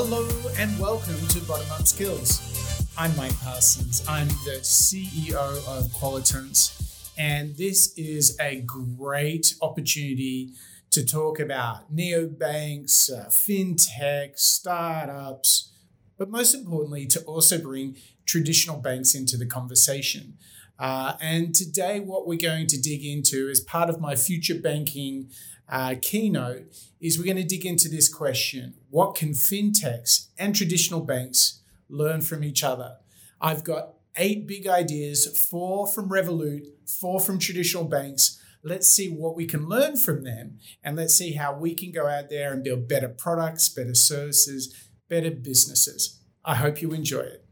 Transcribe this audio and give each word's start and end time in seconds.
Hello 0.00 0.28
and 0.56 0.78
welcome 0.78 1.18
to 1.26 1.40
Bottom 1.40 1.66
Up 1.72 1.84
Skills. 1.84 2.86
I'm 2.96 3.16
Mike 3.16 3.36
Parsons. 3.40 4.06
I'm 4.08 4.28
the 4.28 4.60
CEO 4.62 5.34
of 5.34 5.90
Qualitance, 5.90 7.10
and 7.18 7.56
this 7.56 7.94
is 7.98 8.36
a 8.40 8.60
great 8.60 9.56
opportunity 9.60 10.50
to 10.92 11.04
talk 11.04 11.40
about 11.40 11.92
neobanks, 11.92 13.12
uh, 13.12 13.26
fintech, 13.26 14.38
startups, 14.38 15.72
but 16.16 16.30
most 16.30 16.54
importantly, 16.54 17.04
to 17.06 17.20
also 17.22 17.60
bring 17.60 17.96
traditional 18.24 18.76
banks 18.76 19.16
into 19.16 19.36
the 19.36 19.46
conversation. 19.46 20.38
Uh, 20.78 21.14
and 21.20 21.56
today, 21.56 21.98
what 21.98 22.24
we're 22.24 22.38
going 22.38 22.68
to 22.68 22.80
dig 22.80 23.04
into 23.04 23.48
is 23.48 23.58
part 23.58 23.90
of 23.90 24.00
my 24.00 24.14
future 24.14 24.54
banking 24.54 25.28
uh, 25.68 25.94
keynote 26.00 26.64
is 27.00 27.18
we're 27.18 27.24
going 27.24 27.36
to 27.36 27.44
dig 27.44 27.66
into 27.66 27.88
this 27.88 28.12
question 28.12 28.74
What 28.90 29.14
can 29.14 29.30
fintechs 29.30 30.28
and 30.38 30.54
traditional 30.54 31.00
banks 31.00 31.60
learn 31.88 32.22
from 32.22 32.42
each 32.42 32.64
other? 32.64 32.96
I've 33.40 33.64
got 33.64 33.94
eight 34.16 34.46
big 34.46 34.66
ideas, 34.66 35.26
four 35.38 35.86
from 35.86 36.08
Revolut, 36.08 36.66
four 36.86 37.20
from 37.20 37.38
traditional 37.38 37.84
banks. 37.84 38.42
Let's 38.64 38.88
see 38.88 39.08
what 39.08 39.36
we 39.36 39.46
can 39.46 39.68
learn 39.68 39.96
from 39.96 40.24
them 40.24 40.58
and 40.82 40.96
let's 40.96 41.14
see 41.14 41.32
how 41.34 41.56
we 41.56 41.74
can 41.74 41.92
go 41.92 42.08
out 42.08 42.28
there 42.28 42.52
and 42.52 42.64
build 42.64 42.88
better 42.88 43.08
products, 43.08 43.68
better 43.68 43.94
services, 43.94 44.74
better 45.08 45.30
businesses. 45.30 46.18
I 46.44 46.56
hope 46.56 46.82
you 46.82 46.92
enjoy 46.92 47.20
it. 47.20 47.44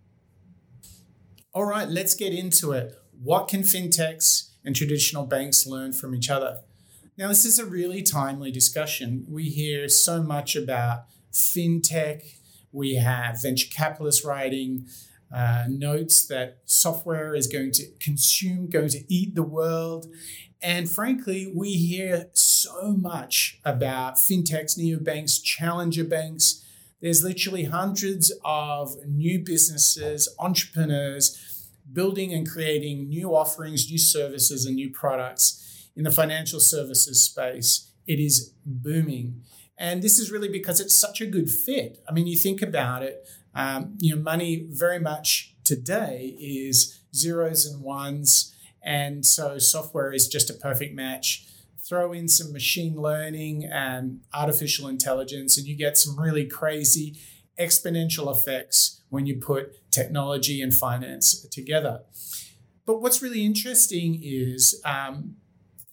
All 1.52 1.64
right, 1.64 1.88
let's 1.88 2.14
get 2.14 2.32
into 2.32 2.72
it. 2.72 2.92
What 3.22 3.48
can 3.48 3.62
fintechs 3.62 4.50
and 4.64 4.74
traditional 4.74 5.24
banks 5.24 5.66
learn 5.66 5.92
from 5.92 6.14
each 6.14 6.28
other? 6.28 6.60
Now, 7.18 7.28
this 7.28 7.46
is 7.46 7.58
a 7.58 7.64
really 7.64 8.02
timely 8.02 8.50
discussion. 8.50 9.24
We 9.26 9.44
hear 9.44 9.88
so 9.88 10.22
much 10.22 10.54
about 10.54 11.04
fintech, 11.32 12.34
we 12.72 12.96
have 12.96 13.40
venture 13.40 13.70
capitalists 13.72 14.22
writing 14.22 14.86
uh, 15.34 15.64
notes 15.66 16.26
that 16.26 16.58
software 16.66 17.34
is 17.34 17.46
going 17.46 17.72
to 17.72 17.86
consume, 18.00 18.68
going 18.68 18.90
to 18.90 19.10
eat 19.12 19.34
the 19.34 19.42
world. 19.42 20.06
And 20.60 20.90
frankly, 20.90 21.50
we 21.56 21.72
hear 21.72 22.26
so 22.34 22.92
much 22.92 23.60
about 23.64 24.16
fintechs, 24.16 24.78
neobanks, 24.78 25.42
challenger 25.42 26.04
banks. 26.04 26.62
There's 27.00 27.24
literally 27.24 27.64
hundreds 27.64 28.30
of 28.44 28.94
new 29.06 29.38
businesses, 29.38 30.28
entrepreneurs 30.38 31.70
building 31.90 32.34
and 32.34 32.46
creating 32.46 33.08
new 33.08 33.34
offerings, 33.34 33.90
new 33.90 33.98
services, 33.98 34.66
and 34.66 34.76
new 34.76 34.90
products 34.90 35.62
in 35.96 36.04
the 36.04 36.10
financial 36.10 36.60
services 36.60 37.20
space, 37.20 37.90
it 38.06 38.20
is 38.20 38.52
booming. 38.64 39.42
And 39.78 40.02
this 40.02 40.18
is 40.18 40.30
really 40.30 40.48
because 40.48 40.80
it's 40.80 40.94
such 40.94 41.20
a 41.20 41.26
good 41.26 41.50
fit. 41.50 42.02
I 42.08 42.12
mean, 42.12 42.26
you 42.26 42.36
think 42.36 42.62
about 42.62 43.02
it, 43.02 43.26
um, 43.54 43.96
you 44.00 44.14
know, 44.14 44.20
money 44.20 44.66
very 44.70 44.98
much 44.98 45.54
today 45.64 46.36
is 46.38 47.00
zeros 47.14 47.66
and 47.66 47.82
ones. 47.82 48.54
And 48.82 49.24
so 49.24 49.58
software 49.58 50.12
is 50.12 50.28
just 50.28 50.50
a 50.50 50.54
perfect 50.54 50.94
match. 50.94 51.46
Throw 51.78 52.12
in 52.12 52.28
some 52.28 52.52
machine 52.52 52.96
learning 52.96 53.64
and 53.64 54.20
artificial 54.34 54.88
intelligence, 54.88 55.56
and 55.56 55.66
you 55.66 55.76
get 55.76 55.96
some 55.96 56.18
really 56.18 56.44
crazy 56.44 57.16
exponential 57.58 58.30
effects 58.34 59.00
when 59.08 59.24
you 59.24 59.36
put 59.36 59.90
technology 59.90 60.60
and 60.60 60.74
finance 60.74 61.46
together. 61.48 62.02
But 62.84 63.00
what's 63.00 63.22
really 63.22 63.44
interesting 63.44 64.20
is 64.22 64.80
um, 64.84 65.36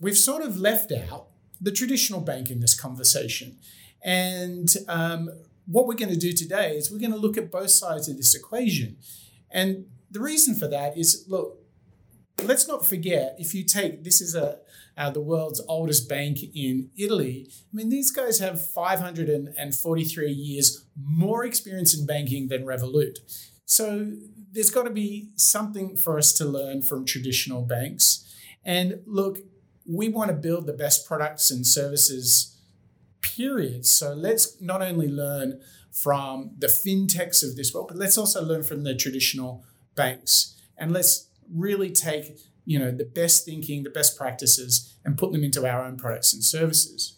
we've 0.04 0.18
sort 0.18 0.44
of 0.44 0.58
left 0.58 0.92
out 0.92 1.28
the 1.60 1.72
traditional 1.72 2.22
bank 2.22 2.52
in 2.52 2.60
this 2.60 2.80
conversation. 2.80 3.58
And 4.04 4.70
um, 4.88 5.30
what 5.66 5.88
we're 5.88 5.96
going 5.96 6.12
to 6.12 6.18
do 6.18 6.34
today 6.34 6.76
is 6.76 6.92
we're 6.92 7.00
going 7.00 7.12
to 7.12 7.18
look 7.18 7.38
at 7.38 7.50
both 7.50 7.72
sides 7.72 8.10
of 8.10 8.18
this 8.18 8.36
equation. 8.36 8.98
And 9.50 9.86
the 10.12 10.20
reason 10.20 10.56
for 10.56 10.68
that 10.68 10.98
is 10.98 11.26
look, 11.28 11.60
let's 12.44 12.68
not 12.68 12.86
forget 12.86 13.36
if 13.40 13.54
you 13.56 13.64
take 13.64 14.04
this 14.04 14.20
is 14.22 14.36
a 14.36 14.60
uh, 14.96 15.10
the 15.10 15.22
world's 15.22 15.62
oldest 15.68 16.08
bank 16.08 16.40
in 16.54 16.90
Italy. 16.96 17.48
I 17.50 17.76
mean, 17.76 17.90
these 17.90 18.12
guys 18.12 18.38
have 18.40 18.64
543 18.64 20.32
years 20.32 20.86
more 20.96 21.44
experience 21.46 21.98
in 21.98 22.06
banking 22.06 22.48
than 22.50 22.64
Revolut. 22.64 23.18
So 23.66 24.12
there's 24.52 24.70
got 24.70 24.84
to 24.84 24.92
be 24.92 25.30
something 25.36 25.98
for 25.98 26.20
us 26.20 26.32
to 26.34 26.46
learn 26.46 26.84
from 26.84 27.06
traditional 27.06 27.64
banks. 27.64 28.32
And 28.64 29.02
look, 29.08 29.40
we 29.86 30.10
want 30.10 30.30
to 30.30 30.36
build 30.36 30.66
the 30.66 30.74
best 30.74 31.06
products 31.08 31.52
and 31.52 31.66
services, 31.66 32.58
period. 33.22 33.86
So 33.86 34.14
let's 34.14 34.62
not 34.62 34.82
only 34.82 35.08
learn 35.08 35.62
from 35.92 36.52
the 36.58 36.68
fintechs 36.68 37.48
of 37.48 37.56
this 37.56 37.74
world, 37.74 37.88
but 37.88 37.98
let's 37.98 38.18
also 38.18 38.44
learn 38.44 38.64
from 38.64 38.84
the 38.84 38.96
traditional 38.96 39.64
banks. 39.96 40.60
And 40.78 40.92
let's 40.92 41.30
really 41.52 41.92
take 41.92 42.40
you 42.66 42.80
know 42.80 42.92
the 42.92 43.06
best 43.06 43.46
thinking, 43.46 43.84
the 43.84 43.90
best 43.90 44.18
practices, 44.18 44.96
and 45.04 45.18
put 45.18 45.32
them 45.32 45.44
into 45.44 45.66
our 45.68 45.84
own 45.84 45.98
products 45.98 46.34
and 46.34 46.44
services. 46.44 47.18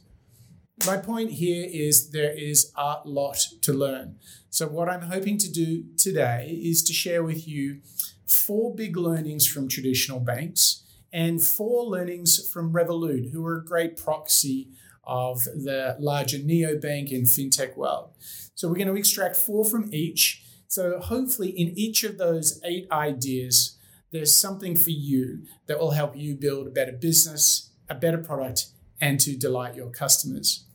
My 0.85 0.97
point 0.97 1.31
here 1.31 1.67
is 1.71 2.09
there 2.09 2.33
is 2.37 2.71
a 2.75 2.97
lot 3.05 3.47
to 3.61 3.73
learn. 3.73 4.17
So, 4.49 4.67
what 4.67 4.89
I'm 4.89 5.03
hoping 5.03 5.37
to 5.37 5.51
do 5.51 5.85
today 5.97 6.59
is 6.61 6.83
to 6.83 6.93
share 6.93 7.23
with 7.23 7.47
you 7.47 7.81
four 8.25 8.73
big 8.73 8.97
learnings 8.97 9.47
from 9.47 9.67
traditional 9.67 10.19
banks 10.19 10.83
and 11.15 11.41
four 11.41 11.85
learnings 11.85 12.45
from 12.49 12.73
Revolut, 12.73 13.31
who 13.31 13.45
are 13.45 13.55
a 13.55 13.63
great 13.63 13.95
proxy 13.95 14.67
of 15.05 15.45
the 15.45 15.95
larger 15.97 16.37
neobank 16.37 17.15
and 17.15 17.25
fintech 17.25 17.77
world. 17.77 18.09
So 18.53 18.67
we're 18.67 18.75
going 18.75 18.89
to 18.89 18.97
extract 18.97 19.37
four 19.37 19.63
from 19.63 19.89
each. 19.93 20.43
So 20.67 20.99
hopefully, 20.99 21.51
in 21.51 21.69
each 21.77 22.03
of 22.03 22.17
those 22.17 22.59
eight 22.65 22.91
ideas, 22.91 23.77
there's 24.11 24.35
something 24.35 24.75
for 24.75 24.89
you 24.89 25.43
that 25.67 25.79
will 25.79 25.91
help 25.91 26.17
you 26.17 26.35
build 26.35 26.67
a 26.67 26.71
better 26.71 26.91
business, 26.91 27.71
a 27.89 27.95
better 27.95 28.17
product, 28.17 28.67
and 28.99 29.17
to 29.21 29.37
delight 29.37 29.75
your 29.75 29.91
customers. 29.91 30.65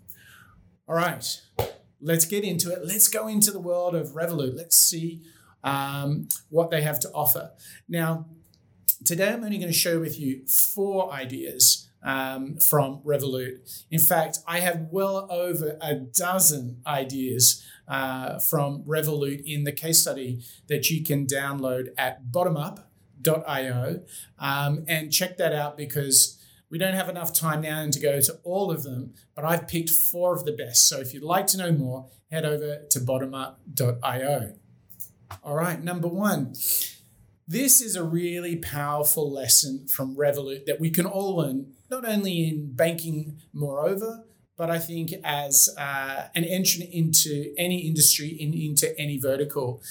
All 0.89 0.95
right, 0.95 1.39
let's 2.01 2.25
get 2.25 2.45
into 2.45 2.73
it. 2.73 2.83
Let's 2.83 3.09
go 3.09 3.29
into 3.29 3.51
the 3.51 3.61
world 3.61 3.95
of 3.95 4.13
Revolut. 4.13 4.57
Let's 4.57 4.79
see 4.79 5.21
um, 5.63 6.29
what 6.49 6.71
they 6.71 6.81
have 6.81 6.99
to 7.01 7.11
offer. 7.13 7.51
Now, 7.91 8.27
Today, 9.05 9.33
I'm 9.33 9.43
only 9.43 9.59
going 9.59 9.73
to 9.73 9.79
share 9.79 9.99
with 9.99 10.21
you 10.21 10.47
four 10.47 11.13
ideas 11.13 11.89
um, 12.03 12.57
from 12.57 13.01
Revolut. 13.05 13.85
In 13.91 13.99
fact, 13.99 14.39
I 14.47 14.61
have 14.61 14.89
well 14.91 15.27
over 15.31 15.79
a 15.81 15.95
dozen 15.95 16.83
ideas 16.87 17.65
uh, 17.89 18.39
from 18.39 18.83
Revolut 18.85 19.43
in 19.45 19.65
the 19.65 19.73
case 19.73 20.01
study 20.01 20.43
that 20.69 20.91
you 20.91 21.03
can 21.03 21.27
download 21.27 21.89
at 21.97 22.27
bottomup.io 22.31 24.03
um, 24.39 24.85
and 24.87 25.13
check 25.13 25.37
that 25.39 25.55
out 25.55 25.77
because 25.77 26.39
we 26.71 26.79
don't 26.79 26.95
have 26.95 27.09
enough 27.09 27.33
time 27.33 27.63
now 27.63 27.89
to 27.89 27.99
go 27.99 28.21
to 28.21 28.39
all 28.45 28.71
of 28.71 28.85
them, 28.85 29.15
but 29.35 29.45
I've 29.45 29.67
picked 29.67 29.91
four 29.91 30.35
of 30.35 30.45
the 30.45 30.53
best. 30.53 30.89
So 30.89 31.01
if 31.01 31.13
you'd 31.13 31.25
like 31.25 31.47
to 31.49 31.57
know 31.57 31.73
more, 31.73 32.09
head 32.31 32.45
over 32.45 32.85
to 32.91 33.01
bottomup.io. 33.01 34.55
All 35.43 35.55
right, 35.55 35.83
number 35.83 36.09
one 36.09 36.55
this 37.51 37.81
is 37.81 37.97
a 37.97 38.05
really 38.05 38.55
powerful 38.55 39.29
lesson 39.29 39.89
from 39.89 40.15
Revolut 40.15 40.67
that 40.67 40.79
we 40.79 40.89
can 40.89 41.05
all 41.05 41.35
learn, 41.35 41.73
not 41.91 42.09
only 42.09 42.49
in 42.49 42.73
banking, 42.77 43.41
moreover, 43.53 44.25
but 44.57 44.71
I 44.71 44.79
think 44.79 45.13
as 45.25 45.69
uh, 45.77 46.29
an 46.37 46.45
entrant 46.45 46.91
into 46.93 47.53
any 47.59 47.89
industry, 47.89 48.29
in, 48.29 48.55
into 48.55 48.97
any 48.97 49.19
vertical. 49.19 49.83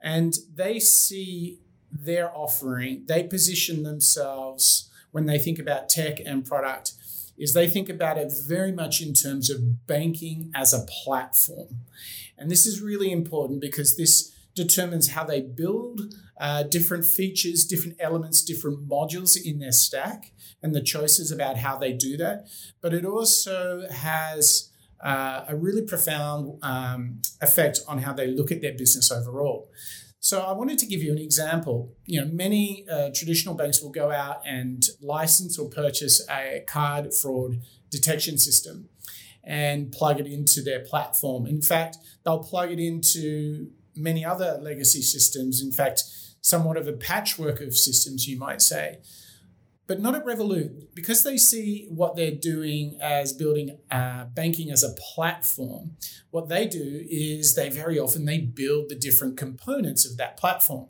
And 0.00 0.38
they 0.54 0.78
see 0.78 1.58
their 1.90 2.30
offering, 2.30 3.06
they 3.08 3.24
position 3.24 3.82
themselves 3.82 4.88
when 5.10 5.26
they 5.26 5.40
think 5.40 5.58
about 5.58 5.88
tech 5.88 6.20
and 6.24 6.46
product, 6.46 6.92
is 7.36 7.54
they 7.54 7.66
think 7.66 7.88
about 7.88 8.18
it 8.18 8.30
very 8.46 8.70
much 8.70 9.02
in 9.02 9.14
terms 9.14 9.50
of 9.50 9.84
banking 9.88 10.52
as 10.54 10.72
a 10.72 10.86
platform. 11.02 11.80
And 12.38 12.48
this 12.48 12.66
is 12.66 12.80
really 12.80 13.10
important 13.10 13.60
because 13.60 13.96
this 13.96 14.32
determines 14.54 15.10
how 15.10 15.24
they 15.24 15.40
build 15.40 16.14
uh, 16.40 16.62
different 16.64 17.04
features, 17.04 17.64
different 17.64 17.96
elements, 18.00 18.42
different 18.42 18.88
modules 18.88 19.36
in 19.42 19.58
their 19.58 19.72
stack, 19.72 20.32
and 20.62 20.74
the 20.74 20.82
choices 20.82 21.30
about 21.30 21.58
how 21.58 21.76
they 21.76 21.92
do 21.92 22.16
that. 22.16 22.46
But 22.80 22.94
it 22.94 23.04
also 23.04 23.88
has 23.90 24.70
uh, 25.02 25.44
a 25.48 25.56
really 25.56 25.82
profound 25.82 26.58
um, 26.62 27.22
effect 27.40 27.80
on 27.88 27.98
how 27.98 28.12
they 28.12 28.26
look 28.26 28.50
at 28.50 28.60
their 28.60 28.74
business 28.74 29.10
overall. 29.10 29.70
So 30.22 30.42
I 30.42 30.52
wanted 30.52 30.78
to 30.80 30.86
give 30.86 31.02
you 31.02 31.12
an 31.12 31.18
example. 31.18 31.94
You 32.04 32.20
know, 32.20 32.30
many 32.30 32.84
uh, 32.90 33.08
traditional 33.14 33.54
banks 33.54 33.80
will 33.80 33.90
go 33.90 34.10
out 34.10 34.42
and 34.44 34.86
license 35.00 35.58
or 35.58 35.70
purchase 35.70 36.20
a 36.28 36.62
card 36.66 37.14
fraud 37.14 37.60
detection 37.90 38.36
system 38.36 38.90
and 39.42 39.90
plug 39.90 40.20
it 40.20 40.26
into 40.26 40.60
their 40.60 40.80
platform. 40.80 41.46
In 41.46 41.62
fact, 41.62 41.96
they'll 42.22 42.44
plug 42.44 42.70
it 42.70 42.78
into 42.78 43.70
many 44.00 44.24
other 44.24 44.58
legacy 44.60 45.02
systems. 45.02 45.60
In 45.62 45.72
fact, 45.72 46.04
somewhat 46.40 46.76
of 46.76 46.88
a 46.88 46.92
patchwork 46.92 47.60
of 47.60 47.76
systems, 47.76 48.26
you 48.26 48.38
might 48.38 48.62
say. 48.62 48.98
but 49.90 50.00
not 50.00 50.14
at 50.14 50.24
Revolut. 50.24 50.86
Because 50.94 51.24
they 51.24 51.36
see 51.36 51.88
what 51.90 52.14
they're 52.14 52.30
doing 52.30 52.96
as 53.00 53.32
building 53.32 53.76
uh, 53.90 54.26
banking 54.26 54.70
as 54.70 54.84
a 54.84 54.94
platform, 54.94 55.96
what 56.30 56.48
they 56.48 56.64
do 56.68 57.04
is 57.10 57.56
they 57.56 57.68
very 57.68 57.98
often 57.98 58.24
they 58.24 58.38
build 58.38 58.88
the 58.88 58.94
different 58.94 59.36
components 59.36 60.08
of 60.08 60.16
that 60.16 60.36
platform. 60.36 60.86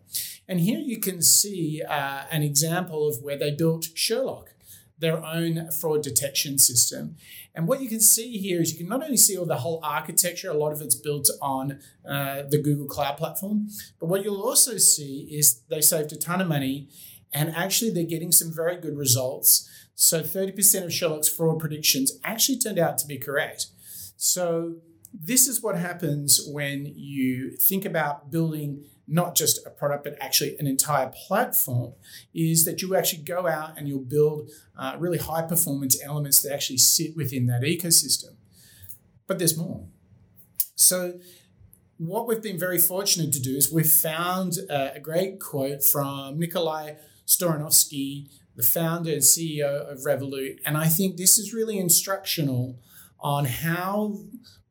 And 0.46 0.60
here 0.60 0.78
you 0.78 1.00
can 1.00 1.22
see 1.22 1.80
uh, 1.82 2.24
an 2.30 2.42
example 2.42 3.08
of 3.08 3.22
where 3.22 3.38
they 3.38 3.52
built 3.52 3.86
Sherlock, 3.94 4.52
their 5.00 5.24
own 5.24 5.70
fraud 5.72 6.02
detection 6.02 6.58
system. 6.58 7.16
And 7.54 7.66
what 7.66 7.80
you 7.82 7.88
can 7.88 8.00
see 8.00 8.38
here 8.38 8.60
is 8.60 8.72
you 8.72 8.78
can 8.78 8.88
not 8.88 9.02
only 9.02 9.16
see 9.16 9.36
all 9.36 9.46
the 9.46 9.56
whole 9.56 9.80
architecture, 9.82 10.50
a 10.50 10.54
lot 10.54 10.72
of 10.72 10.80
it's 10.80 10.94
built 10.94 11.28
on 11.42 11.80
uh, 12.08 12.42
the 12.48 12.58
Google 12.58 12.86
Cloud 12.86 13.16
platform, 13.16 13.68
but 13.98 14.06
what 14.06 14.22
you'll 14.22 14.42
also 14.42 14.76
see 14.76 15.28
is 15.30 15.62
they 15.68 15.80
saved 15.80 16.12
a 16.12 16.16
ton 16.16 16.40
of 16.40 16.48
money 16.48 16.88
and 17.32 17.54
actually 17.54 17.90
they're 17.90 18.04
getting 18.04 18.32
some 18.32 18.52
very 18.52 18.76
good 18.76 18.96
results. 18.96 19.68
So 19.94 20.22
30% 20.22 20.84
of 20.84 20.92
Sherlock's 20.92 21.28
fraud 21.28 21.58
predictions 21.58 22.18
actually 22.24 22.58
turned 22.58 22.78
out 22.78 22.98
to 22.98 23.06
be 23.06 23.18
correct. 23.18 23.66
So 24.16 24.76
this 25.12 25.48
is 25.48 25.62
what 25.62 25.76
happens 25.76 26.40
when 26.46 26.92
you 26.94 27.56
think 27.56 27.84
about 27.84 28.30
building 28.30 28.84
not 29.10 29.34
just 29.34 29.64
a 29.66 29.70
product 29.70 30.04
but 30.04 30.16
actually 30.20 30.56
an 30.58 30.66
entire 30.66 31.12
platform 31.26 31.92
is 32.32 32.64
that 32.64 32.80
you 32.80 32.94
actually 32.94 33.22
go 33.22 33.46
out 33.46 33.76
and 33.76 33.88
you'll 33.88 34.00
build 34.00 34.48
uh, 34.78 34.96
really 34.98 35.18
high 35.18 35.42
performance 35.42 36.00
elements 36.02 36.40
that 36.42 36.52
actually 36.52 36.78
sit 36.78 37.16
within 37.16 37.46
that 37.46 37.62
ecosystem 37.62 38.36
but 39.26 39.38
there's 39.38 39.58
more 39.58 39.86
so 40.74 41.14
what 41.98 42.26
we've 42.26 42.42
been 42.42 42.58
very 42.58 42.78
fortunate 42.78 43.32
to 43.32 43.40
do 43.40 43.56
is 43.56 43.70
we've 43.70 43.90
found 43.90 44.56
a, 44.70 44.94
a 44.94 45.00
great 45.00 45.40
quote 45.40 45.84
from 45.84 46.38
nikolai 46.38 46.94
Stoyanovsky, 47.30 48.28
the 48.56 48.62
founder 48.62 49.12
and 49.12 49.22
CEO 49.22 49.88
of 49.90 49.98
Revolut. 50.00 50.58
And 50.66 50.76
I 50.76 50.88
think 50.88 51.16
this 51.16 51.38
is 51.38 51.54
really 51.54 51.78
instructional 51.78 52.76
on 53.20 53.44
how 53.44 54.18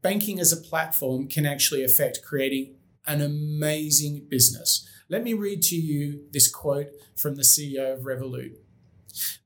banking 0.02 0.40
as 0.40 0.52
a 0.52 0.58
platform 0.58 1.28
can 1.28 1.46
actually 1.46 1.84
affect 1.84 2.22
creating 2.22 2.76
an 3.10 3.22
amazing 3.22 4.28
business. 4.30 4.88
Let 5.10 5.24
me 5.24 5.34
read 5.34 5.64
to 5.64 5.76
you 5.76 6.26
this 6.32 6.48
quote 6.48 6.90
from 7.16 7.36
the 7.36 7.42
CEO 7.42 7.94
of 7.94 8.02
Revolut. 8.02 8.54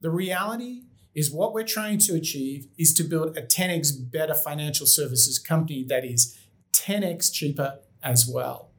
The 0.02 0.12
reality 0.12 0.82
is 1.16 1.32
what 1.32 1.54
we're 1.54 1.64
trying 1.64 2.00
to 2.00 2.16
achieve 2.16 2.68
is 2.78 2.94
to 2.96 3.04
build 3.04 3.38
a 3.38 3.42
10x 3.42 4.12
better 4.12 4.34
financial 4.34 4.86
services 4.86 5.40
company 5.40 5.86
that 5.86 6.04
is 6.04 6.38
10x 6.74 7.32
cheaper 7.32 7.80
as 8.04 8.28
well. 8.28 8.72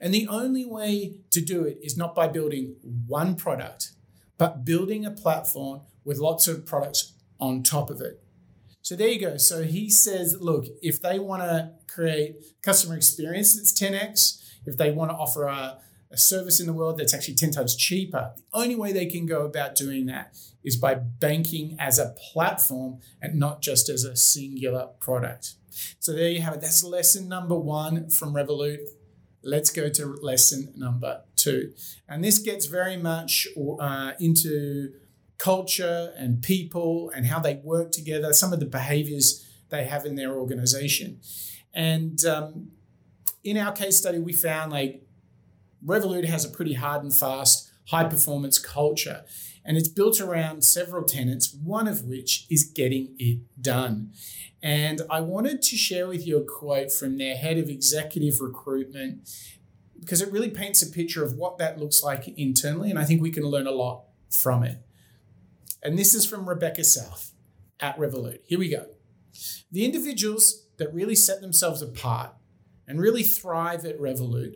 And 0.00 0.14
the 0.14 0.26
only 0.28 0.64
way 0.64 1.16
to 1.30 1.42
do 1.42 1.64
it 1.64 1.78
is 1.82 1.98
not 1.98 2.14
by 2.14 2.28
building 2.28 2.76
one 3.06 3.34
product, 3.34 3.92
but 4.38 4.64
building 4.64 5.04
a 5.04 5.10
platform 5.10 5.82
with 6.04 6.18
lots 6.18 6.48
of 6.48 6.64
products 6.64 7.12
on 7.38 7.62
top 7.62 7.90
of 7.90 8.00
it. 8.00 8.21
So 8.82 8.96
there 8.96 9.08
you 9.08 9.20
go. 9.20 9.36
So 9.36 9.62
he 9.62 9.88
says, 9.88 10.36
look, 10.40 10.66
if 10.82 11.00
they 11.00 11.18
want 11.18 11.42
to 11.42 11.70
create 11.86 12.44
customer 12.62 12.96
experience 12.96 13.54
that's 13.54 13.72
10x, 13.72 14.42
if 14.66 14.76
they 14.76 14.90
want 14.90 15.10
to 15.12 15.16
offer 15.16 15.46
a, 15.46 15.78
a 16.10 16.16
service 16.16 16.60
in 16.60 16.66
the 16.66 16.72
world 16.72 16.98
that's 16.98 17.14
actually 17.14 17.34
10 17.34 17.52
times 17.52 17.76
cheaper, 17.76 18.32
the 18.36 18.42
only 18.58 18.74
way 18.74 18.92
they 18.92 19.06
can 19.06 19.24
go 19.24 19.44
about 19.46 19.76
doing 19.76 20.06
that 20.06 20.36
is 20.64 20.76
by 20.76 20.94
banking 20.94 21.76
as 21.78 21.98
a 21.98 22.14
platform 22.32 22.98
and 23.20 23.36
not 23.38 23.62
just 23.62 23.88
as 23.88 24.04
a 24.04 24.16
singular 24.16 24.88
product. 24.98 25.54
So 26.00 26.12
there 26.12 26.28
you 26.28 26.42
have 26.42 26.54
it. 26.54 26.60
That's 26.60 26.84
lesson 26.84 27.28
number 27.28 27.56
one 27.56 28.10
from 28.10 28.34
Revolut. 28.34 28.80
Let's 29.44 29.70
go 29.70 29.88
to 29.88 30.06
lesson 30.22 30.72
number 30.76 31.22
two. 31.36 31.72
And 32.08 32.22
this 32.22 32.38
gets 32.38 32.66
very 32.66 32.96
much 32.96 33.48
uh, 33.80 34.12
into 34.20 34.92
culture 35.42 36.12
and 36.16 36.40
people 36.40 37.10
and 37.16 37.26
how 37.26 37.40
they 37.40 37.54
work 37.64 37.90
together, 37.90 38.32
some 38.32 38.52
of 38.52 38.60
the 38.60 38.66
behaviors 38.66 39.44
they 39.70 39.84
have 39.84 40.06
in 40.06 40.14
their 40.14 40.32
organization. 40.32 41.18
And 41.74 42.24
um, 42.24 42.70
in 43.42 43.56
our 43.56 43.72
case 43.72 43.98
study, 43.98 44.20
we 44.20 44.32
found 44.32 44.70
like 44.70 45.04
Revolut 45.84 46.26
has 46.26 46.44
a 46.44 46.48
pretty 46.48 46.74
hard 46.74 47.02
and 47.02 47.12
fast 47.12 47.72
high 47.88 48.04
performance 48.04 48.60
culture. 48.60 49.24
And 49.64 49.76
it's 49.76 49.88
built 49.88 50.20
around 50.20 50.62
several 50.62 51.02
tenets, 51.02 51.52
one 51.52 51.88
of 51.88 52.04
which 52.04 52.46
is 52.48 52.62
getting 52.64 53.16
it 53.18 53.40
done. 53.60 54.12
And 54.62 55.02
I 55.10 55.22
wanted 55.22 55.60
to 55.62 55.76
share 55.76 56.06
with 56.06 56.24
you 56.24 56.36
a 56.36 56.44
quote 56.44 56.92
from 56.92 57.18
their 57.18 57.36
head 57.36 57.58
of 57.58 57.68
executive 57.68 58.40
recruitment 58.40 59.28
because 59.98 60.22
it 60.22 60.30
really 60.30 60.50
paints 60.50 60.82
a 60.82 60.86
picture 60.86 61.24
of 61.24 61.32
what 61.32 61.58
that 61.58 61.80
looks 61.80 62.00
like 62.00 62.28
internally. 62.36 62.90
And 62.90 62.98
I 62.98 63.04
think 63.04 63.20
we 63.20 63.30
can 63.32 63.44
learn 63.44 63.66
a 63.66 63.72
lot 63.72 64.04
from 64.30 64.62
it. 64.62 64.78
And 65.82 65.98
this 65.98 66.14
is 66.14 66.24
from 66.24 66.48
Rebecca 66.48 66.84
South 66.84 67.32
at 67.80 67.96
Revolut. 67.98 68.38
Here 68.44 68.58
we 68.58 68.68
go. 68.68 68.86
The 69.70 69.84
individuals 69.84 70.66
that 70.76 70.94
really 70.94 71.14
set 71.14 71.40
themselves 71.40 71.82
apart 71.82 72.34
and 72.86 73.00
really 73.00 73.22
thrive 73.22 73.84
at 73.84 73.98
Revolut 73.98 74.54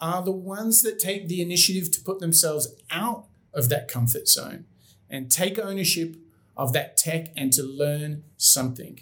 are 0.00 0.22
the 0.22 0.32
ones 0.32 0.82
that 0.82 0.98
take 0.98 1.28
the 1.28 1.40
initiative 1.40 1.90
to 1.92 2.00
put 2.00 2.20
themselves 2.20 2.68
out 2.90 3.26
of 3.54 3.68
that 3.70 3.88
comfort 3.88 4.28
zone 4.28 4.66
and 5.08 5.30
take 5.30 5.58
ownership 5.58 6.16
of 6.56 6.72
that 6.72 6.96
tech 6.96 7.28
and 7.36 7.52
to 7.54 7.62
learn 7.62 8.24
something. 8.36 9.00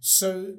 So 0.00 0.54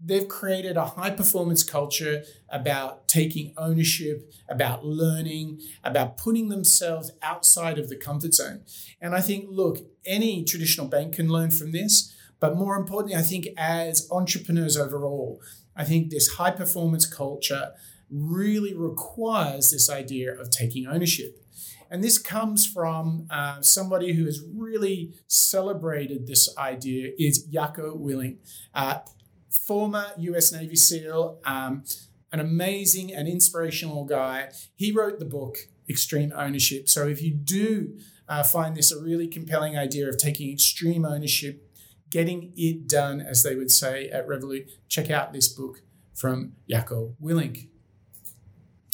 they've 0.00 0.28
created 0.28 0.76
a 0.76 0.84
high 0.84 1.10
performance 1.10 1.62
culture 1.62 2.22
about 2.48 3.08
taking 3.08 3.52
ownership, 3.56 4.32
about 4.48 4.84
learning, 4.84 5.60
about 5.82 6.16
putting 6.16 6.48
themselves 6.48 7.12
outside 7.22 7.78
of 7.78 7.88
the 7.88 7.96
comfort 7.96 8.34
zone. 8.34 8.62
And 9.00 9.14
I 9.14 9.20
think, 9.20 9.46
look, 9.48 9.78
any 10.04 10.44
traditional 10.44 10.86
bank 10.86 11.14
can 11.14 11.28
learn 11.28 11.50
from 11.50 11.72
this. 11.72 12.12
But 12.38 12.56
more 12.56 12.76
importantly, 12.76 13.16
I 13.16 13.22
think 13.22 13.48
as 13.56 14.08
entrepreneurs 14.10 14.76
overall, 14.76 15.40
I 15.74 15.84
think 15.84 16.10
this 16.10 16.28
high 16.28 16.50
performance 16.50 17.06
culture 17.06 17.72
really 18.10 18.74
requires 18.74 19.70
this 19.70 19.90
idea 19.90 20.38
of 20.38 20.50
taking 20.50 20.86
ownership. 20.86 21.42
And 21.90 22.02
this 22.02 22.18
comes 22.18 22.66
from 22.66 23.26
uh, 23.30 23.60
somebody 23.62 24.12
who 24.14 24.24
has 24.24 24.42
really 24.54 25.14
celebrated 25.28 26.26
this 26.26 26.56
idea 26.58 27.12
is 27.18 27.44
Jocko 27.44 27.96
Willink, 27.96 28.38
uh, 28.74 28.98
former 29.56 30.06
US 30.16 30.52
Navy 30.52 30.76
SEAL, 30.76 31.40
um, 31.44 31.84
an 32.32 32.40
amazing 32.40 33.12
and 33.12 33.28
inspirational 33.28 34.04
guy. 34.04 34.50
He 34.74 34.92
wrote 34.92 35.18
the 35.18 35.24
book 35.24 35.56
Extreme 35.88 36.32
Ownership. 36.34 36.88
So 36.88 37.06
if 37.06 37.22
you 37.22 37.32
do 37.32 37.98
uh, 38.28 38.42
find 38.42 38.76
this 38.76 38.92
a 38.92 39.00
really 39.00 39.28
compelling 39.28 39.76
idea 39.76 40.08
of 40.08 40.18
taking 40.18 40.52
extreme 40.52 41.04
ownership, 41.04 41.70
getting 42.10 42.52
it 42.56 42.88
done, 42.88 43.20
as 43.20 43.42
they 43.42 43.54
would 43.54 43.70
say 43.70 44.08
at 44.08 44.26
Revolut, 44.26 44.68
check 44.88 45.10
out 45.10 45.32
this 45.32 45.48
book 45.48 45.82
from 46.14 46.52
Jocko 46.68 47.14
Willink. 47.22 47.68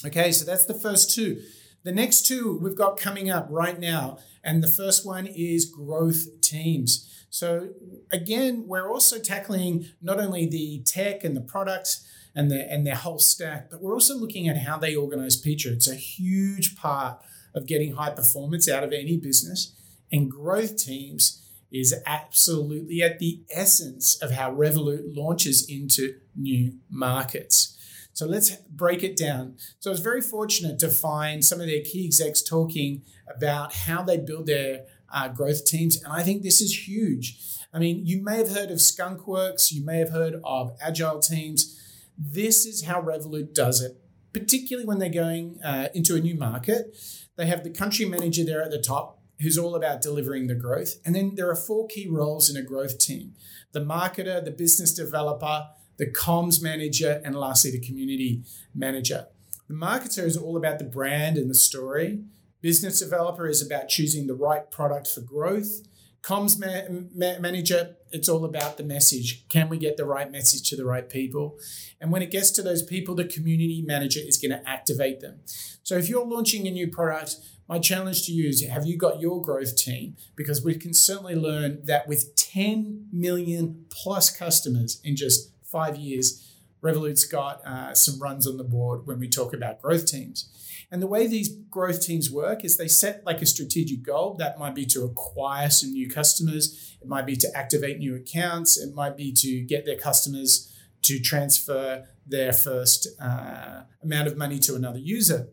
Okay, 0.05 0.33
so 0.33 0.45
that's 0.45 0.67
the 0.67 0.75
first 0.75 1.15
two. 1.15 1.41
The 1.85 1.93
next 1.93 2.27
two 2.27 2.59
we've 2.63 2.77
got 2.77 2.97
coming 2.97 3.31
up 3.31 3.47
right 3.51 3.79
now, 3.79 4.19
and 4.45 4.63
the 4.63 4.69
first 4.69 5.05
one 5.07 5.27
is 5.27 5.65
growth 5.65 6.41
teams. 6.41 7.09
So 7.29 7.71
again, 8.13 8.67
we're 8.67 8.91
also 8.91 9.19
tackling 9.19 9.87
not 10.01 10.21
only 10.21 10.47
the 10.47 10.83
tech 10.85 11.25
and 11.25 11.37
the 11.37 11.41
products 11.41 12.07
and 12.35 12.51
their 12.51 12.67
and 12.69 12.87
their 12.87 12.95
whole 12.95 13.19
stack, 13.19 13.71
but 13.71 13.83
we're 13.83 13.95
also 13.95 14.17
looking 14.17 14.49
at 14.49 14.59
how 14.59 14.79
they 14.79 14.95
organize 14.95 15.37
Peter. 15.37 15.71
It's 15.71 15.89
a 15.89 15.95
huge 15.95 16.77
part 16.77 17.21
of 17.55 17.67
getting 17.67 17.95
high 17.95 18.11
performance 18.11 18.69
out 18.69 18.85
of 18.85 18.93
any 18.93 19.17
business, 19.17 19.73
and 20.11 20.31
growth 20.31 20.77
teams 20.77 21.39
is 21.73 21.95
absolutely 22.07 23.03
at 23.03 23.19
the 23.19 23.41
essence 23.51 24.17
of 24.23 24.31
how 24.33 24.55
Revolut 24.55 25.17
launches 25.17 25.69
into 25.69 26.17
new 26.37 26.75
markets. 26.91 27.79
So 28.13 28.27
let's 28.27 28.57
break 28.71 29.03
it 29.03 29.17
down. 29.17 29.57
So 29.79 29.91
I 29.91 29.93
was 29.93 30.01
very 30.01 30.21
fortunate 30.21 30.79
to 30.81 30.89
find 30.89 31.45
some 31.45 31.61
of 31.61 31.67
their 31.67 31.83
key 31.83 32.05
execs 32.05 32.43
talking 32.43 33.03
about 33.35 33.75
how 33.75 34.03
they 34.03 34.19
build 34.19 34.47
their 34.47 34.85
uh, 35.13 35.29
growth 35.29 35.65
teams. 35.65 36.03
And 36.03 36.13
I 36.13 36.23
think 36.23 36.43
this 36.43 36.61
is 36.61 36.87
huge. 36.87 37.39
I 37.73 37.79
mean, 37.79 38.05
you 38.05 38.23
may 38.23 38.37
have 38.37 38.51
heard 38.51 38.71
of 38.71 38.79
Skunkworks, 38.79 39.73
you 39.73 39.85
may 39.85 39.99
have 39.99 40.11
heard 40.11 40.41
of 40.45 40.77
agile 40.81 41.21
teams. 41.21 41.79
This 42.19 42.67
is 42.67 42.85
how 42.85 43.01
Revolut 43.01 43.55
does 43.55 43.81
it, 43.81 43.97
particularly 44.35 44.87
when 44.87 44.99
they're 44.99 45.09
going 45.09 45.59
uh, 45.65 45.89
into 45.95 46.15
a 46.15 46.21
new 46.21 46.37
market. 46.37 46.97
They 47.37 47.47
have 47.47 47.65
the 47.65 47.71
country 47.71 48.05
manager 48.05 48.45
there 48.45 48.63
at 48.63 48.71
the 48.71 48.81
top 48.81 49.23
who's 49.41 49.59
all 49.59 49.75
about 49.75 50.03
delivering 50.03 50.47
the 50.47 50.55
growth. 50.55 50.97
And 51.05 51.15
then 51.15 51.35
there 51.35 51.51
are 51.51 51.57
four 51.57 51.89
key 51.89 52.07
roles 52.09 52.49
in 52.49 52.57
a 52.57 52.63
growth 52.63 52.99
team 52.99 53.35
the 53.73 53.81
marketer, 53.81 54.45
the 54.45 54.51
business 54.51 54.93
developer, 54.93 55.69
the 55.97 56.07
comms 56.11 56.63
manager, 56.63 57.21
and 57.25 57.35
lastly, 57.35 57.71
the 57.71 57.81
community 57.81 58.43
manager. 58.75 59.27
The 59.69 59.75
marketer 59.75 60.25
is 60.25 60.37
all 60.37 60.57
about 60.57 60.79
the 60.79 60.85
brand 60.85 61.37
and 61.37 61.49
the 61.49 61.55
story. 61.55 62.25
Business 62.61 63.01
developer 63.01 63.47
is 63.47 63.65
about 63.65 63.89
choosing 63.89 64.27
the 64.27 64.35
right 64.35 64.71
product 64.71 65.09
for 65.09 65.21
growth. 65.21 65.83
Comms 66.23 66.59
ma- 66.59 66.89
ma- 67.15 67.41
manager, 67.41 67.97
it's 68.13 68.29
all 68.29 68.45
about 68.45 68.77
the 68.77 68.85
message. 68.85 69.49
Can 69.49 69.69
we 69.69 69.79
get 69.79 69.97
the 69.97 70.05
right 70.05 70.31
message 70.31 70.69
to 70.71 70.77
the 70.77 70.85
right 70.85 71.09
people? 71.09 71.59
And 72.01 72.13
when 72.13 72.23
it 72.23 72.31
gets 72.31 72.51
to 72.53 72.63
those 72.63 72.83
people, 72.83 73.17
the 73.17 73.25
community 73.25 73.83
manager 73.85 74.21
is 74.23 74.39
going 74.39 74.53
to 74.53 74.69
activate 74.69 75.21
them. 75.21 75.41
So 75.83 75.97
if 75.97 76.09
you're 76.09 76.25
launching 76.25 76.69
a 76.69 76.71
new 76.71 76.89
product, 76.89 77.37
My 77.73 77.79
challenge 77.79 78.27
to 78.27 78.33
you 78.33 78.51
is 78.51 78.63
have 78.67 78.87
you 78.87 78.99
got 78.99 79.21
your 79.21 79.41
growth 79.41 79.77
team? 79.77 80.17
Because 80.37 80.63
we 80.63 80.75
can 80.75 80.93
certainly 80.93 81.35
learn 81.35 81.81
that 81.85 82.07
with 82.07 82.35
10 82.37 83.09
million 83.13 83.87
plus 83.89 84.29
customers 84.31 85.01
in 85.05 85.17
just 85.17 85.53
five 85.73 85.97
years, 85.97 86.49
Revolut's 86.83 87.25
got 87.25 87.65
uh, 87.65 87.95
some 87.95 88.21
runs 88.21 88.47
on 88.47 88.57
the 88.59 88.65
board 88.65 89.07
when 89.07 89.19
we 89.19 89.29
talk 89.29 89.55
about 89.55 89.81
growth 89.81 90.07
teams. 90.07 90.49
And 90.91 91.01
the 91.01 91.07
way 91.07 91.27
these 91.27 91.49
growth 91.49 92.03
teams 92.03 92.31
work 92.31 92.65
is 92.65 92.77
they 92.77 92.89
set 92.89 93.25
like 93.25 93.41
a 93.41 93.47
strategic 93.47 94.03
goal. 94.03 94.35
That 94.35 94.59
might 94.59 94.75
be 94.75 94.85
to 94.87 95.05
acquire 95.05 95.71
some 95.71 95.93
new 95.93 96.11
customers, 96.11 96.97
it 97.01 97.09
might 97.09 97.25
be 97.25 97.37
to 97.37 97.49
activate 97.57 97.99
new 97.99 98.15
accounts, 98.15 98.77
it 98.77 98.95
might 98.95 99.17
be 99.17 99.33
to 99.33 99.63
get 99.63 99.87
their 99.87 99.97
customers 99.97 100.71
to 101.03 101.19
transfer 101.19 102.07
their 102.27 102.53
first 102.53 103.09
uh, 103.21 103.83
amount 104.03 104.29
of 104.29 104.37
money 104.37 104.59
to 104.59 104.75
another 104.75 104.99
user. 104.99 105.49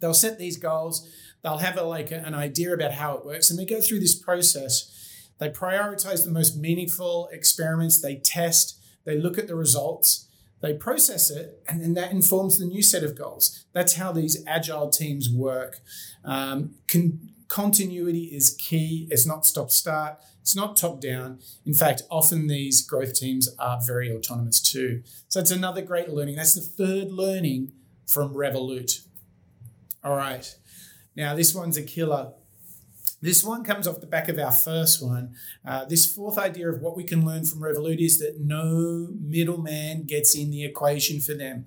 They'll 0.00 0.14
set 0.14 0.38
these 0.38 0.58
goals, 0.58 1.08
they'll 1.42 1.58
have 1.58 1.78
a, 1.78 1.82
like 1.82 2.10
a, 2.12 2.16
an 2.16 2.34
idea 2.34 2.74
about 2.74 2.92
how 2.92 3.16
it 3.16 3.24
works, 3.24 3.50
and 3.50 3.58
they 3.58 3.64
go 3.64 3.80
through 3.80 4.00
this 4.00 4.14
process. 4.14 4.90
They 5.38 5.48
prioritize 5.48 6.24
the 6.24 6.30
most 6.30 6.56
meaningful 6.56 7.28
experiments, 7.32 8.00
they 8.00 8.16
test, 8.16 8.78
they 9.04 9.18
look 9.18 9.38
at 9.38 9.46
the 9.46 9.56
results, 9.56 10.28
they 10.60 10.74
process 10.74 11.30
it, 11.30 11.62
and 11.68 11.80
then 11.80 11.94
that 11.94 12.10
informs 12.10 12.58
the 12.58 12.64
new 12.64 12.82
set 12.82 13.04
of 13.04 13.16
goals. 13.16 13.64
That's 13.72 13.94
how 13.94 14.12
these 14.12 14.42
agile 14.46 14.88
teams 14.88 15.28
work. 15.28 15.80
Um, 16.24 16.76
con- 16.88 17.30
continuity 17.48 18.24
is 18.24 18.56
key. 18.58 19.06
It's 19.10 19.26
not 19.26 19.44
stop 19.44 19.70
start. 19.70 20.18
It's 20.40 20.56
not 20.56 20.76
top 20.76 21.00
down. 21.00 21.38
In 21.64 21.74
fact, 21.74 22.02
often 22.10 22.48
these 22.48 22.82
growth 22.82 23.14
teams 23.14 23.48
are 23.58 23.80
very 23.86 24.10
autonomous 24.12 24.60
too. 24.60 25.02
So 25.28 25.40
it's 25.40 25.50
another 25.50 25.82
great 25.82 26.08
learning. 26.10 26.36
That's 26.36 26.54
the 26.54 26.60
third 26.60 27.12
learning 27.12 27.72
from 28.06 28.34
Revolut. 28.34 29.06
All 30.02 30.16
right. 30.16 30.54
Now, 31.16 31.34
this 31.34 31.54
one's 31.54 31.76
a 31.76 31.82
killer. 31.82 32.32
This 33.24 33.42
one 33.42 33.64
comes 33.64 33.88
off 33.88 34.02
the 34.02 34.06
back 34.06 34.28
of 34.28 34.38
our 34.38 34.52
first 34.52 35.02
one. 35.02 35.34
Uh, 35.66 35.86
this 35.86 36.04
fourth 36.04 36.36
idea 36.36 36.68
of 36.70 36.82
what 36.82 36.94
we 36.94 37.04
can 37.04 37.24
learn 37.24 37.46
from 37.46 37.60
Revolut 37.60 37.98
is 37.98 38.18
that 38.18 38.38
no 38.38 39.08
middleman 39.18 40.04
gets 40.04 40.34
in 40.34 40.50
the 40.50 40.62
equation 40.62 41.20
for 41.20 41.32
them. 41.32 41.64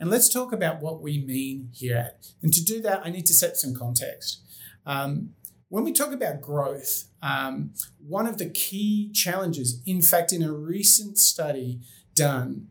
And 0.00 0.10
let's 0.10 0.28
talk 0.28 0.52
about 0.52 0.80
what 0.80 1.00
we 1.00 1.24
mean 1.24 1.68
here. 1.72 2.14
And 2.42 2.52
to 2.52 2.64
do 2.64 2.82
that, 2.82 3.02
I 3.06 3.10
need 3.10 3.24
to 3.26 3.34
set 3.34 3.56
some 3.56 3.72
context. 3.72 4.40
Um, 4.84 5.30
when 5.68 5.84
we 5.84 5.92
talk 5.92 6.10
about 6.10 6.40
growth, 6.40 7.04
um, 7.22 7.70
one 8.04 8.26
of 8.26 8.38
the 8.38 8.50
key 8.50 9.12
challenges, 9.12 9.80
in 9.86 10.02
fact, 10.02 10.32
in 10.32 10.42
a 10.42 10.52
recent 10.52 11.18
study 11.18 11.82
done, 12.16 12.66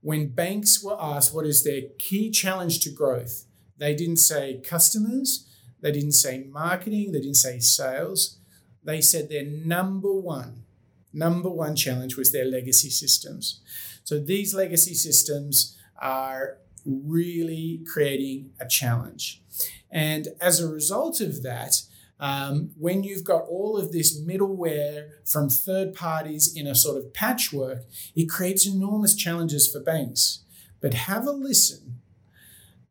when 0.00 0.28
banks 0.28 0.82
were 0.82 0.96
asked 0.98 1.34
what 1.34 1.44
is 1.44 1.64
their 1.64 1.82
key 1.98 2.30
challenge 2.30 2.80
to 2.80 2.90
growth, 2.90 3.44
they 3.76 3.94
didn't 3.94 4.16
say 4.16 4.62
customers, 4.64 5.46
they 5.84 5.92
didn't 5.92 6.12
say 6.12 6.42
marketing, 6.50 7.12
they 7.12 7.20
didn't 7.20 7.36
say 7.36 7.58
sales. 7.58 8.38
They 8.82 9.02
said 9.02 9.28
their 9.28 9.44
number 9.44 10.10
one, 10.14 10.64
number 11.12 11.50
one 11.50 11.76
challenge 11.76 12.16
was 12.16 12.32
their 12.32 12.46
legacy 12.46 12.88
systems. 12.88 13.60
So 14.02 14.18
these 14.18 14.54
legacy 14.54 14.94
systems 14.94 15.76
are 16.00 16.56
really 16.86 17.84
creating 17.86 18.52
a 18.58 18.66
challenge. 18.66 19.42
And 19.90 20.28
as 20.40 20.58
a 20.58 20.72
result 20.72 21.20
of 21.20 21.42
that, 21.42 21.82
um, 22.18 22.70
when 22.78 23.04
you've 23.04 23.24
got 23.24 23.42
all 23.42 23.76
of 23.76 23.92
this 23.92 24.18
middleware 24.18 25.10
from 25.26 25.50
third 25.50 25.92
parties 25.92 26.56
in 26.56 26.66
a 26.66 26.74
sort 26.74 26.96
of 26.96 27.12
patchwork, 27.12 27.84
it 28.16 28.30
creates 28.30 28.66
enormous 28.66 29.14
challenges 29.14 29.70
for 29.70 29.80
banks. 29.80 30.44
But 30.80 30.94
have 30.94 31.26
a 31.26 31.32
listen 31.32 32.00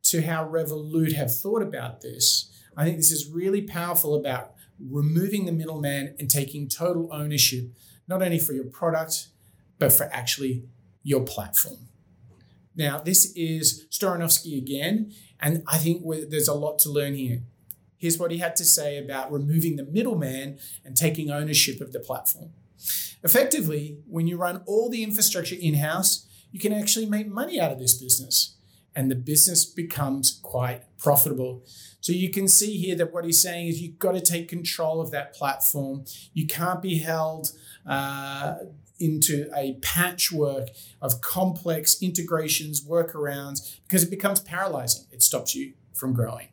to 0.04 0.22
how 0.22 0.48
Revolut 0.48 1.14
have 1.14 1.36
thought 1.36 1.64
about 1.64 2.02
this 2.02 2.52
I 2.76 2.86
think 2.86 2.98
this 2.98 3.12
is 3.12 3.30
really 3.30 3.62
powerful 3.62 4.16
about 4.16 4.54
removing 4.80 5.46
the 5.46 5.52
middleman 5.52 6.16
and 6.20 6.30
taking 6.30 6.68
total 6.68 7.10
ownership, 7.12 7.72
not 8.08 8.22
only 8.22 8.40
for 8.40 8.54
your 8.54 8.66
product, 8.66 9.28
but 9.80 9.92
for 9.92 10.10
actually 10.12 10.64
your 11.04 11.22
platform. 11.22 11.88
Now, 12.76 13.00
this 13.00 13.32
is 13.36 13.86
Storanovsky 13.92 14.58
again, 14.58 15.14
and 15.40 15.64
I 15.68 15.78
think 15.78 16.04
there's 16.30 16.48
a 16.48 16.54
lot 16.54 16.80
to 16.80 16.90
learn 16.90 17.14
here. 17.14 17.44
Here's 17.98 18.18
what 18.18 18.32
he 18.32 18.40
had 18.40 18.56
to 18.58 18.66
say 18.66 18.98
about 18.98 19.32
removing 19.32 19.76
the 19.76 19.86
middleman 19.86 20.58
and 20.84 20.98
taking 20.98 21.30
ownership 21.30 21.80
of 21.82 21.94
the 21.94 22.00
platform. 22.00 22.52
Effectively, 23.24 24.00
when 24.08 24.28
you 24.28 24.38
run 24.38 24.62
all 24.66 24.90
the 24.90 25.04
infrastructure 25.04 25.56
in 25.60 25.76
house, 25.76 26.28
you 26.52 26.60
can 26.60 26.74
actually 26.74 27.06
make 27.06 27.28
money 27.28 27.60
out 27.60 27.72
of 27.72 27.80
this 27.80 27.94
business, 27.94 28.56
and 28.96 29.10
the 29.10 29.16
business 29.16 29.66
becomes 29.66 30.40
quite 30.44 30.84
profitable. 30.98 31.64
So 32.00 32.12
you 32.12 32.30
can 32.30 32.48
see 32.48 32.78
here 32.78 32.96
that 32.98 33.14
what 33.14 33.26
he's 33.26 33.40
saying 33.40 33.68
is 33.68 33.82
you've 33.82 34.00
got 34.00 34.14
to 34.14 34.22
take 34.22 34.48
control 34.48 35.02
of 35.02 35.12
that 35.12 35.34
platform. 35.34 36.06
You 36.34 36.48
can't 36.48 36.82
be 36.82 37.00
held 37.00 37.52
uh, 37.88 38.56
into 39.00 39.50
a 39.56 39.74
patchwork 39.82 40.70
of 41.02 41.22
complex 41.22 42.02
integrations, 42.02 42.86
workarounds, 42.86 43.80
because 43.84 44.04
it 44.04 44.10
becomes 44.10 44.40
paralyzing. 44.40 45.06
It 45.12 45.22
stops 45.22 45.56
you 45.56 45.74
from 45.94 46.14
growing. 46.14 46.50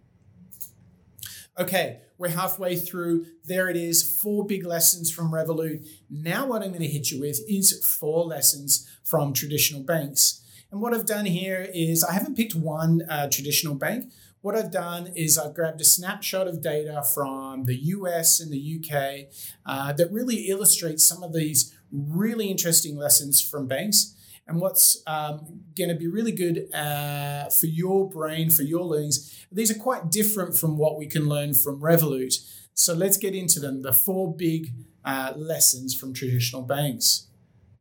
Okay, 1.59 2.01
we're 2.17 2.29
halfway 2.29 2.77
through. 2.77 3.27
There 3.45 3.69
it 3.69 3.77
is, 3.77 4.03
four 4.03 4.47
big 4.47 4.65
lessons 4.65 5.11
from 5.11 5.31
Revolut. 5.31 5.87
Now, 6.09 6.47
what 6.47 6.63
I'm 6.63 6.69
going 6.69 6.81
to 6.81 6.89
hit 6.89 7.11
you 7.11 7.21
with 7.21 7.41
is 7.49 7.85
four 7.85 8.25
lessons 8.25 8.89
from 9.05 9.33
traditional 9.33 9.83
banks. 9.83 10.43
And 10.71 10.81
what 10.81 10.95
I've 10.95 11.07
done 11.07 11.27
here 11.27 11.69
is 11.75 12.05
I 12.05 12.13
haven't 12.13 12.37
picked 12.37 12.55
one 12.55 13.03
uh, 13.09 13.29
traditional 13.29 13.75
bank. 13.75 14.13
What 14.41 14.55
I've 14.55 14.71
done 14.71 15.09
is 15.17 15.37
I've 15.37 15.55
grabbed 15.55 15.81
a 15.81 15.85
snapshot 15.85 16.49
of 16.49 16.63
data 16.63 17.03
from 17.03 17.65
the 17.65 17.77
US 17.77 18.41
and 18.41 18.51
the 18.53 18.79
UK 18.79 19.33
uh, 19.67 19.93
that 19.93 20.11
really 20.11 20.49
illustrates 20.49 21.05
some 21.05 21.23
of 21.23 21.33
these 21.33 21.75
really 21.93 22.51
interesting 22.51 22.97
lessons 22.97 23.41
from 23.41 23.67
banks. 23.67 24.15
And 24.47 24.61
what's 24.61 25.03
um, 25.07 25.63
going 25.77 25.91
to 25.91 25.97
be 25.97 26.07
really 26.07 26.33
good 26.33 26.73
uh, 26.75 27.51
for 27.51 27.67
your 27.67 28.09
brain, 28.09 28.51
for 28.51 28.63
your 28.63 28.85
learnings, 28.85 29.47
these 29.53 29.71
are 29.71 29.79
quite 29.79 30.11
different 30.11 30.57
from 30.57 30.79
what 30.79 30.99
we 30.99 31.07
can 31.07 31.29
learn 31.29 31.55
from 31.55 31.81
Revolut. 31.81 32.35
So 32.75 32.95
let's 32.95 33.17
get 33.17 33.35
into 33.35 33.61
them. 33.61 33.83
The 33.83 33.93
four 33.93 34.35
big 34.35 34.73
uh, 35.05 35.35
lessons 35.37 35.95
from 35.95 36.15
traditional 36.15 36.63
banks. 36.63 37.27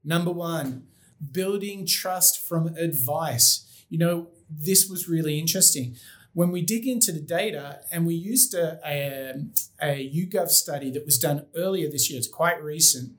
Number 0.03 0.31
one, 0.31 0.87
building 1.31 1.85
trust 1.85 2.47
from 2.47 2.67
advice. 2.75 3.65
You 3.89 3.97
know, 3.97 4.27
this 4.49 4.89
was 4.89 5.07
really 5.07 5.39
interesting 5.39 5.95
when 6.33 6.51
we 6.51 6.61
dig 6.61 6.87
into 6.87 7.11
the 7.11 7.19
data 7.19 7.81
and 7.91 8.05
we 8.05 8.13
used 8.13 8.53
a, 8.53 8.79
a, 8.85 9.33
a 9.81 10.09
YouGov 10.09 10.49
study 10.49 10.91
that 10.91 11.05
was 11.05 11.17
done 11.17 11.45
earlier 11.55 11.89
this 11.89 12.09
year, 12.09 12.17
it's 12.17 12.27
quite 12.27 12.61
recent, 12.63 13.13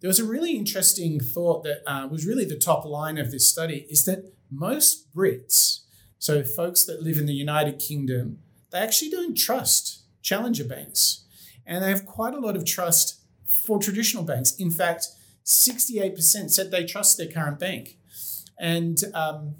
there 0.00 0.08
was 0.08 0.20
a 0.20 0.24
really 0.24 0.52
interesting 0.52 1.18
thought 1.18 1.64
that 1.64 1.82
uh, 1.86 2.06
was 2.06 2.24
really 2.24 2.44
the 2.44 2.56
top 2.56 2.84
line 2.84 3.18
of 3.18 3.32
this 3.32 3.46
study 3.46 3.86
is 3.90 4.04
that 4.04 4.32
most 4.50 5.12
Brits, 5.14 5.80
so 6.18 6.42
folks 6.44 6.84
that 6.84 7.02
live 7.02 7.18
in 7.18 7.26
the 7.26 7.34
United 7.34 7.78
Kingdom, 7.80 8.38
they 8.70 8.78
actually 8.78 9.10
don't 9.10 9.36
trust 9.36 10.02
challenger 10.22 10.64
banks. 10.64 11.24
And 11.66 11.84
they 11.84 11.90
have 11.90 12.06
quite 12.06 12.34
a 12.34 12.40
lot 12.40 12.56
of 12.56 12.64
trust 12.64 13.20
for 13.44 13.78
traditional 13.78 14.22
banks. 14.22 14.54
In 14.56 14.70
fact, 14.70 15.08
68% 15.48 16.50
said 16.50 16.70
they 16.70 16.84
trust 16.84 17.16
their 17.16 17.26
current 17.26 17.58
bank. 17.58 17.96
And 18.60 19.02
um, 19.14 19.54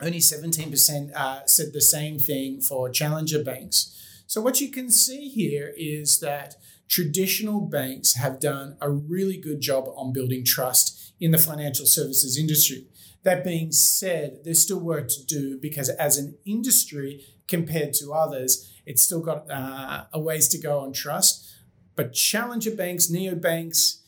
only 0.00 0.18
17% 0.18 1.14
uh, 1.14 1.40
said 1.44 1.74
the 1.74 1.82
same 1.82 2.18
thing 2.18 2.62
for 2.62 2.88
challenger 2.88 3.44
banks. 3.44 3.90
So, 4.26 4.40
what 4.40 4.62
you 4.62 4.70
can 4.70 4.88
see 4.88 5.28
here 5.28 5.74
is 5.76 6.20
that 6.20 6.56
traditional 6.88 7.60
banks 7.60 8.14
have 8.14 8.40
done 8.40 8.78
a 8.80 8.90
really 8.90 9.36
good 9.36 9.60
job 9.60 9.88
on 9.94 10.12
building 10.12 10.42
trust 10.42 11.12
in 11.20 11.32
the 11.32 11.38
financial 11.38 11.84
services 11.84 12.38
industry. 12.38 12.86
That 13.24 13.44
being 13.44 13.72
said, 13.72 14.38
there's 14.42 14.62
still 14.62 14.80
work 14.80 15.08
to 15.08 15.24
do 15.26 15.58
because, 15.60 15.90
as 15.90 16.16
an 16.16 16.38
industry 16.46 17.26
compared 17.46 17.92
to 17.94 18.12
others, 18.12 18.72
it's 18.86 19.02
still 19.02 19.20
got 19.20 19.50
uh, 19.50 20.04
a 20.14 20.18
ways 20.18 20.48
to 20.48 20.58
go 20.58 20.80
on 20.80 20.94
trust. 20.94 21.50
But 21.94 22.14
challenger 22.14 22.74
banks, 22.74 23.08
neobanks, 23.08 23.98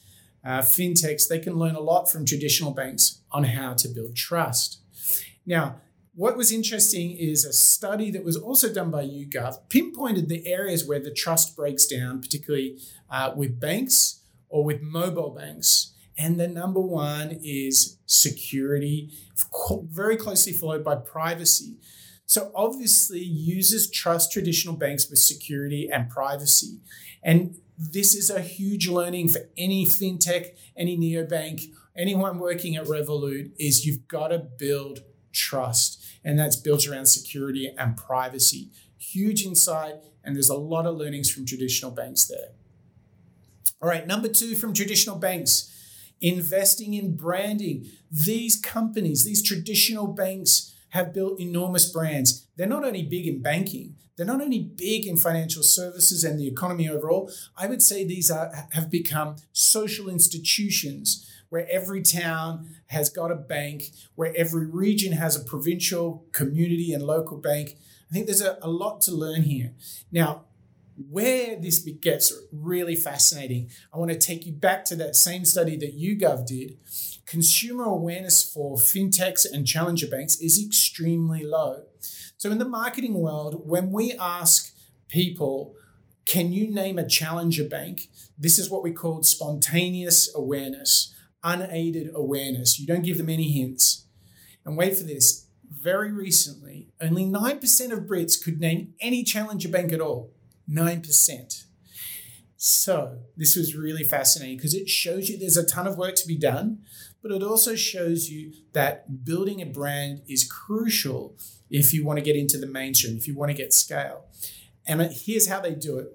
uh, 0.47 0.61
fintechs, 0.61 1.27
they 1.29 1.41
can 1.41 1.57
learn 1.57 1.75
a 1.75 1.81
lot 1.81 2.09
from 2.09 2.25
traditional 2.25 2.71
banks 2.71 3.21
on 3.33 3.45
how 3.45 3.75
to 3.75 3.89
build 3.89 4.15
trust. 4.15 4.79
Now, 5.45 5.81
what 6.15 6.37
was 6.37 6.53
interesting 6.53 7.11
is 7.11 7.45
a 7.45 7.53
study 7.53 8.11
that 8.13 8.25
was 8.25 8.37
also 8.37 8.73
done 8.73 8.91
by 8.91 9.05
YouGov 9.05 9.69
pinpointed 9.69 10.29
the 10.29 10.47
areas 10.47 10.87
where 10.87 11.01
the 11.01 11.11
trust 11.11 11.57
breaks 11.57 11.85
down, 11.85 12.21
particularly 12.21 12.79
uh, 13.11 13.33
with 13.37 13.61
banks 13.61 14.23
or 14.49 14.65
with 14.65 14.81
mobile 14.81 15.31
banks. 15.31 15.93
And 16.17 16.41
the 16.41 16.49
number 16.49 16.81
one 16.81 17.39
is 17.43 17.99
security, 18.07 19.11
very 19.91 20.17
closely 20.17 20.53
followed 20.53 20.85
by 20.85 20.95
privacy. 20.95 21.77
So 22.25 22.51
obviously, 22.55 23.21
users 23.21 23.91
trust 23.91 24.33
traditional 24.33 24.77
banks 24.77 25.11
with 25.11 25.19
security 25.19 25.91
and 25.93 26.09
privacy. 26.09 26.79
And 27.23 27.57
this 27.79 28.15
is 28.15 28.31
a 28.31 28.41
huge 28.41 28.89
learning 28.89 29.29
for 29.29 29.41
any 29.57 29.85
fintech, 29.87 30.57
any 30.77 30.97
neobank, 30.97 31.71
anyone 31.97 32.39
working 32.39 32.77
at 32.77 32.87
Revolut 32.87 33.51
is 33.59 33.85
you've 33.85 34.09
got 34.09 34.29
to 34.29 34.39
build 34.39 35.01
trust, 35.33 36.03
and 36.25 36.39
that's 36.39 36.57
built 36.57 36.87
around 36.87 37.07
security 37.07 37.73
and 37.77 37.97
privacy. 37.97 38.71
Huge 38.99 39.45
insight, 39.45 39.97
and 40.25 40.35
there's 40.35 40.49
a 40.49 40.57
lot 40.57 40.87
of 40.87 40.97
learnings 40.97 41.31
from 41.31 41.45
traditional 41.45 41.91
banks 41.91 42.25
there. 42.25 42.49
All 43.83 43.89
right, 43.89 44.07
number 44.07 44.29
two 44.29 44.55
from 44.57 44.73
traditional 44.73 45.17
banks 45.17 45.73
investing 46.21 46.95
in 46.95 47.15
branding. 47.15 47.87
These 48.11 48.57
companies, 48.57 49.25
these 49.25 49.43
traditional 49.43 50.07
banks, 50.07 50.75
have 50.91 51.13
built 51.13 51.39
enormous 51.39 51.91
brands. 51.93 52.47
They're 52.57 52.67
not 52.67 52.85
only 52.85 53.03
big 53.03 53.27
in 53.27 53.43
banking, 53.43 53.97
they're 54.17 54.27
not 54.27 54.41
only 54.41 54.61
big 54.61 55.07
in 55.07 55.17
financial 55.17 55.63
services 55.63 56.25
and 56.25 56.39
the 56.39 56.49
economy 56.49 56.89
overall. 56.89 57.31
I 57.57 57.67
would 57.67 57.83
say 57.83 58.05
these 58.05 58.31
are, 58.31 58.51
have 58.73 58.91
become 58.91 59.37
social 59.53 60.09
institutions 60.09 61.31
where 61.49 61.69
every 61.71 62.03
town 62.03 62.69
has 62.87 63.11
got 63.11 63.31
a 63.31 63.37
bank, 63.37 63.91
where 64.15 64.33
every 64.37 64.67
region 64.67 65.13
has 65.13 65.37
a 65.37 65.45
provincial, 65.45 66.25
community, 66.33 66.93
and 66.93 67.03
local 67.03 67.37
bank. 67.37 67.77
I 68.11 68.15
think 68.15 68.27
there's 68.27 68.41
a, 68.41 68.59
a 68.63 68.69
lot 68.69 69.01
to 69.03 69.13
learn 69.13 69.43
here. 69.43 69.73
Now, 70.11 70.45
where 70.97 71.57
this 71.57 71.79
gets 72.01 72.33
really 72.53 72.97
fascinating, 72.97 73.71
I 73.93 73.99
want 73.99 74.11
to 74.11 74.19
take 74.19 74.47
you 74.47 74.53
back 74.53 74.85
to 74.87 74.97
that 74.97 75.17
same 75.17 75.45
study 75.45 75.77
that 75.77 75.99
YouGov 75.99 76.47
did. 76.47 76.79
Consumer 77.27 77.85
awareness 77.85 78.43
for 78.43 78.77
fintechs 78.77 79.45
and 79.51 79.67
challenger 79.67 80.07
banks 80.07 80.37
is 80.37 80.65
extremely 80.65 81.45
low. 81.45 81.85
So, 82.39 82.51
in 82.51 82.59
the 82.59 82.69
marketing 82.69 83.15
world, 83.15 83.63
when 83.67 83.91
we 83.91 84.13
ask 84.13 84.75
people, 85.09 85.75
can 86.25 86.53
you 86.53 86.73
name 86.73 86.99
a 86.99 87.07
challenger 87.07 87.65
bank? 87.65 88.09
This 88.39 88.59
is 88.59 88.71
what 88.71 88.83
we 88.83 88.93
call 88.93 89.23
spontaneous 89.23 90.33
awareness, 90.35 91.15
unaided 91.43 92.11
awareness. 92.15 92.79
You 92.79 92.87
don't 92.87 93.05
give 93.05 93.19
them 93.19 93.31
any 93.31 93.51
hints. 93.51 94.07
And 94.65 94.77
wait 94.77 94.97
for 94.97 95.05
this 95.05 95.47
very 95.71 96.11
recently, 96.11 96.89
only 97.01 97.25
9% 97.25 97.93
of 97.93 98.01
Brits 98.01 98.43
could 98.43 98.61
name 98.61 98.95
any 99.01 99.23
challenger 99.23 99.69
bank 99.69 99.93
at 99.93 100.01
all. 100.01 100.33
9%. 100.71 101.65
So, 102.57 103.19
this 103.37 103.55
was 103.55 103.77
really 103.77 104.03
fascinating 104.03 104.57
because 104.57 104.75
it 104.75 104.89
shows 104.89 105.29
you 105.29 105.39
there's 105.39 105.59
a 105.59 105.67
ton 105.67 105.87
of 105.87 105.99
work 105.99 106.15
to 106.17 106.27
be 106.27 106.37
done, 106.37 106.79
but 107.23 107.31
it 107.31 107.43
also 107.43 107.75
shows 107.75 108.31
you 108.31 108.53
that 108.73 109.25
building 109.25 109.61
a 109.61 109.67
brand 109.67 110.23
is 110.27 110.45
crucial 110.51 111.37
if 111.71 111.93
you 111.93 112.05
want 112.05 112.19
to 112.19 112.25
get 112.25 112.37
into 112.37 112.57
the 112.57 112.67
mainstream, 112.67 113.17
if 113.17 113.29
you 113.29 113.37
want 113.37 113.51
to 113.51 113.57
get 113.57 113.73
scale. 113.73 114.25
And 114.87 115.03
here's 115.13 115.49
how 115.49 115.61
they 115.61 115.75
do 115.75 115.99
it. 115.99 116.13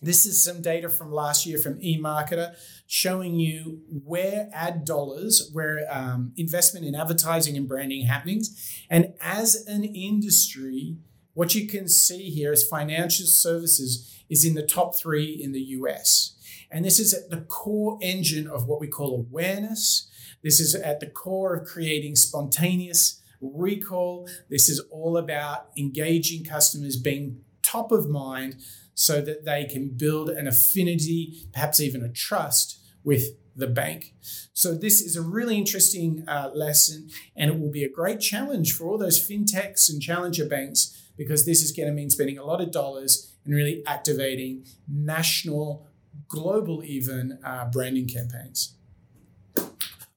This 0.00 0.26
is 0.26 0.42
some 0.42 0.62
data 0.62 0.88
from 0.88 1.12
last 1.12 1.46
year 1.46 1.58
from 1.58 1.78
eMarketer 1.80 2.56
showing 2.86 3.38
you 3.38 3.82
where 4.04 4.50
ad 4.52 4.84
dollars, 4.84 5.48
where 5.52 5.86
um, 5.90 6.32
investment 6.36 6.84
in 6.84 6.94
advertising 6.94 7.56
and 7.56 7.68
branding 7.68 8.06
happenings. 8.06 8.84
And 8.90 9.14
as 9.20 9.64
an 9.66 9.84
industry, 9.84 10.96
what 11.34 11.54
you 11.54 11.66
can 11.66 11.88
see 11.88 12.30
here 12.30 12.52
is 12.52 12.66
financial 12.66 13.26
services 13.26 14.08
is 14.28 14.44
in 14.44 14.54
the 14.54 14.66
top 14.66 14.94
three 14.96 15.30
in 15.32 15.52
the 15.52 15.60
US. 15.60 16.34
And 16.70 16.84
this 16.84 16.98
is 16.98 17.12
at 17.12 17.30
the 17.30 17.42
core 17.42 17.98
engine 18.00 18.46
of 18.46 18.66
what 18.66 18.80
we 18.80 18.88
call 18.88 19.14
awareness. 19.14 20.08
This 20.42 20.58
is 20.58 20.74
at 20.74 21.00
the 21.00 21.06
core 21.06 21.54
of 21.54 21.66
creating 21.66 22.16
spontaneous 22.16 23.20
recall. 23.40 24.28
This 24.48 24.68
is 24.68 24.80
all 24.90 25.16
about 25.16 25.68
engaging 25.76 26.44
customers, 26.44 26.96
being 26.96 27.40
top 27.62 27.92
of 27.92 28.08
mind 28.08 28.56
so 28.94 29.20
that 29.20 29.44
they 29.44 29.64
can 29.64 29.88
build 29.88 30.30
an 30.30 30.46
affinity, 30.46 31.46
perhaps 31.52 31.80
even 31.80 32.02
a 32.02 32.08
trust 32.08 32.78
with 33.04 33.36
the 33.54 33.66
bank. 33.66 34.14
So, 34.52 34.74
this 34.74 35.00
is 35.00 35.16
a 35.16 35.22
really 35.22 35.58
interesting 35.58 36.24
uh, 36.26 36.50
lesson, 36.54 37.10
and 37.36 37.50
it 37.50 37.60
will 37.60 37.70
be 37.70 37.84
a 37.84 37.90
great 37.90 38.20
challenge 38.20 38.72
for 38.72 38.86
all 38.86 38.96
those 38.96 39.18
fintechs 39.18 39.90
and 39.90 40.00
challenger 40.00 40.46
banks 40.46 41.01
because 41.16 41.44
this 41.44 41.62
is 41.62 41.72
going 41.72 41.88
to 41.88 41.94
mean 41.94 42.10
spending 42.10 42.38
a 42.38 42.44
lot 42.44 42.60
of 42.60 42.70
dollars 42.70 43.34
and 43.44 43.54
really 43.54 43.82
activating 43.86 44.64
national, 44.88 45.86
global, 46.28 46.82
even 46.84 47.38
uh, 47.44 47.66
branding 47.70 48.06
campaigns. 48.06 48.74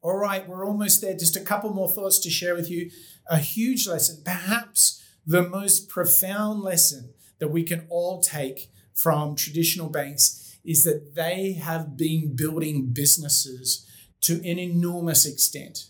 All 0.02 0.18
right, 0.18 0.48
we're 0.48 0.66
almost 0.66 1.02
there. 1.02 1.16
Just 1.16 1.36
a 1.36 1.42
couple 1.42 1.74
more 1.74 1.90
thoughts 1.90 2.20
to 2.20 2.30
share 2.30 2.54
with 2.54 2.70
you. 2.70 2.92
A 3.28 3.38
huge 3.38 3.88
lesson, 3.88 4.22
perhaps 4.24 5.04
the 5.26 5.42
most 5.42 5.90
profound 5.90 6.62
lesson 6.62 7.14
that 7.40 7.48
we 7.48 7.64
can 7.64 7.88
all 7.90 8.22
take 8.22 8.70
from 8.94 9.36
traditional 9.36 9.90
banks 9.90 10.58
is 10.64 10.84
that 10.84 11.16
they 11.16 11.54
have 11.54 11.98
been 11.98 12.36
building 12.36 12.88
businesses 12.94 13.86
to 14.22 14.36
an 14.48 14.60
enormous 14.60 15.26
extent. 15.26 15.90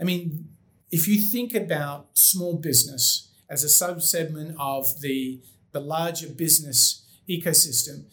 I 0.00 0.04
mean, 0.04 0.48
if 0.90 1.08
you 1.08 1.20
think 1.20 1.54
about 1.54 2.08
small 2.14 2.56
business, 2.56 3.30
as 3.48 3.64
a 3.64 3.68
subsegment 3.68 4.54
of 4.58 5.00
the, 5.00 5.40
the 5.72 5.80
larger 5.80 6.28
business 6.28 7.06
ecosystem, 7.28 8.04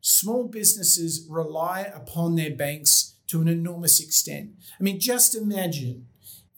small 0.00 0.44
businesses 0.44 1.26
rely 1.28 1.80
upon 1.94 2.36
their 2.36 2.54
banks 2.54 3.14
to 3.28 3.40
an 3.40 3.48
enormous 3.48 4.00
extent. 4.00 4.50
I 4.78 4.82
mean, 4.82 5.00
just 5.00 5.34
imagine 5.34 6.06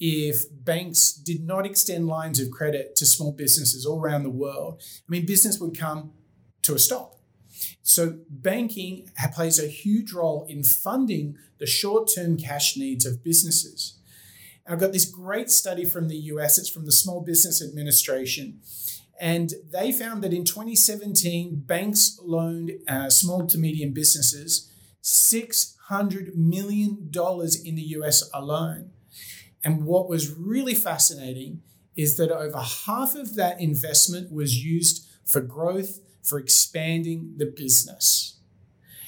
if 0.01 0.45
banks 0.51 1.13
did 1.13 1.45
not 1.45 1.67
extend 1.67 2.07
lines 2.07 2.41
of 2.41 2.51
credit 2.51 2.95
to 2.97 3.07
small 3.07 3.33
businesses 3.33 3.85
all 3.85 4.01
around 4.01 4.23
the 4.23 4.31
world. 4.31 4.81
I 4.81 5.11
mean, 5.11 5.27
business 5.27 5.59
would 5.59 5.77
come 5.77 6.13
to 6.63 6.75
a 6.75 6.79
stop. 6.79 7.17
So, 7.83 8.19
banking 8.29 9.11
plays 9.35 9.59
a 9.59 9.67
huge 9.67 10.13
role 10.13 10.47
in 10.49 10.63
funding 10.63 11.37
the 11.59 11.67
short 11.67 12.11
term 12.15 12.37
cash 12.37 12.77
needs 12.77 13.05
of 13.05 13.25
businesses. 13.25 13.98
I've 14.69 14.79
got 14.79 14.93
this 14.93 15.07
great 15.07 15.51
study 15.51 15.85
from 15.85 16.09
the 16.09 16.17
US, 16.17 16.59
it's 16.59 16.69
from 16.69 16.85
the 16.85 16.93
Small 16.93 17.21
Business 17.23 17.63
Administration. 17.63 18.61
And 19.21 19.55
they 19.73 19.91
found 19.91 20.23
that 20.23 20.33
in 20.33 20.45
2017, 20.45 21.65
banks 21.67 22.21
loaned 22.23 22.73
uh, 22.87 23.11
small 23.11 23.47
to 23.47 23.59
medium 23.59 23.93
businesses 23.93 24.71
$600 25.03 26.35
million 26.35 27.11
in 27.65 27.75
the 27.75 27.85
US 27.97 28.31
alone. 28.35 28.91
And 29.65 29.85
what 29.85 30.09
was 30.09 30.33
really 30.33 30.75
fascinating 30.75 31.63
is 31.97 32.17
that 32.17 32.31
over 32.31 32.59
half 32.59 33.15
of 33.15 33.35
that 33.35 33.61
investment 33.61 34.31
was 34.31 34.63
used 34.65 35.09
for 35.25 35.41
growth, 35.41 36.01
for 36.23 36.39
expanding 36.39 37.35
the 37.39 37.47
business. 37.47 38.37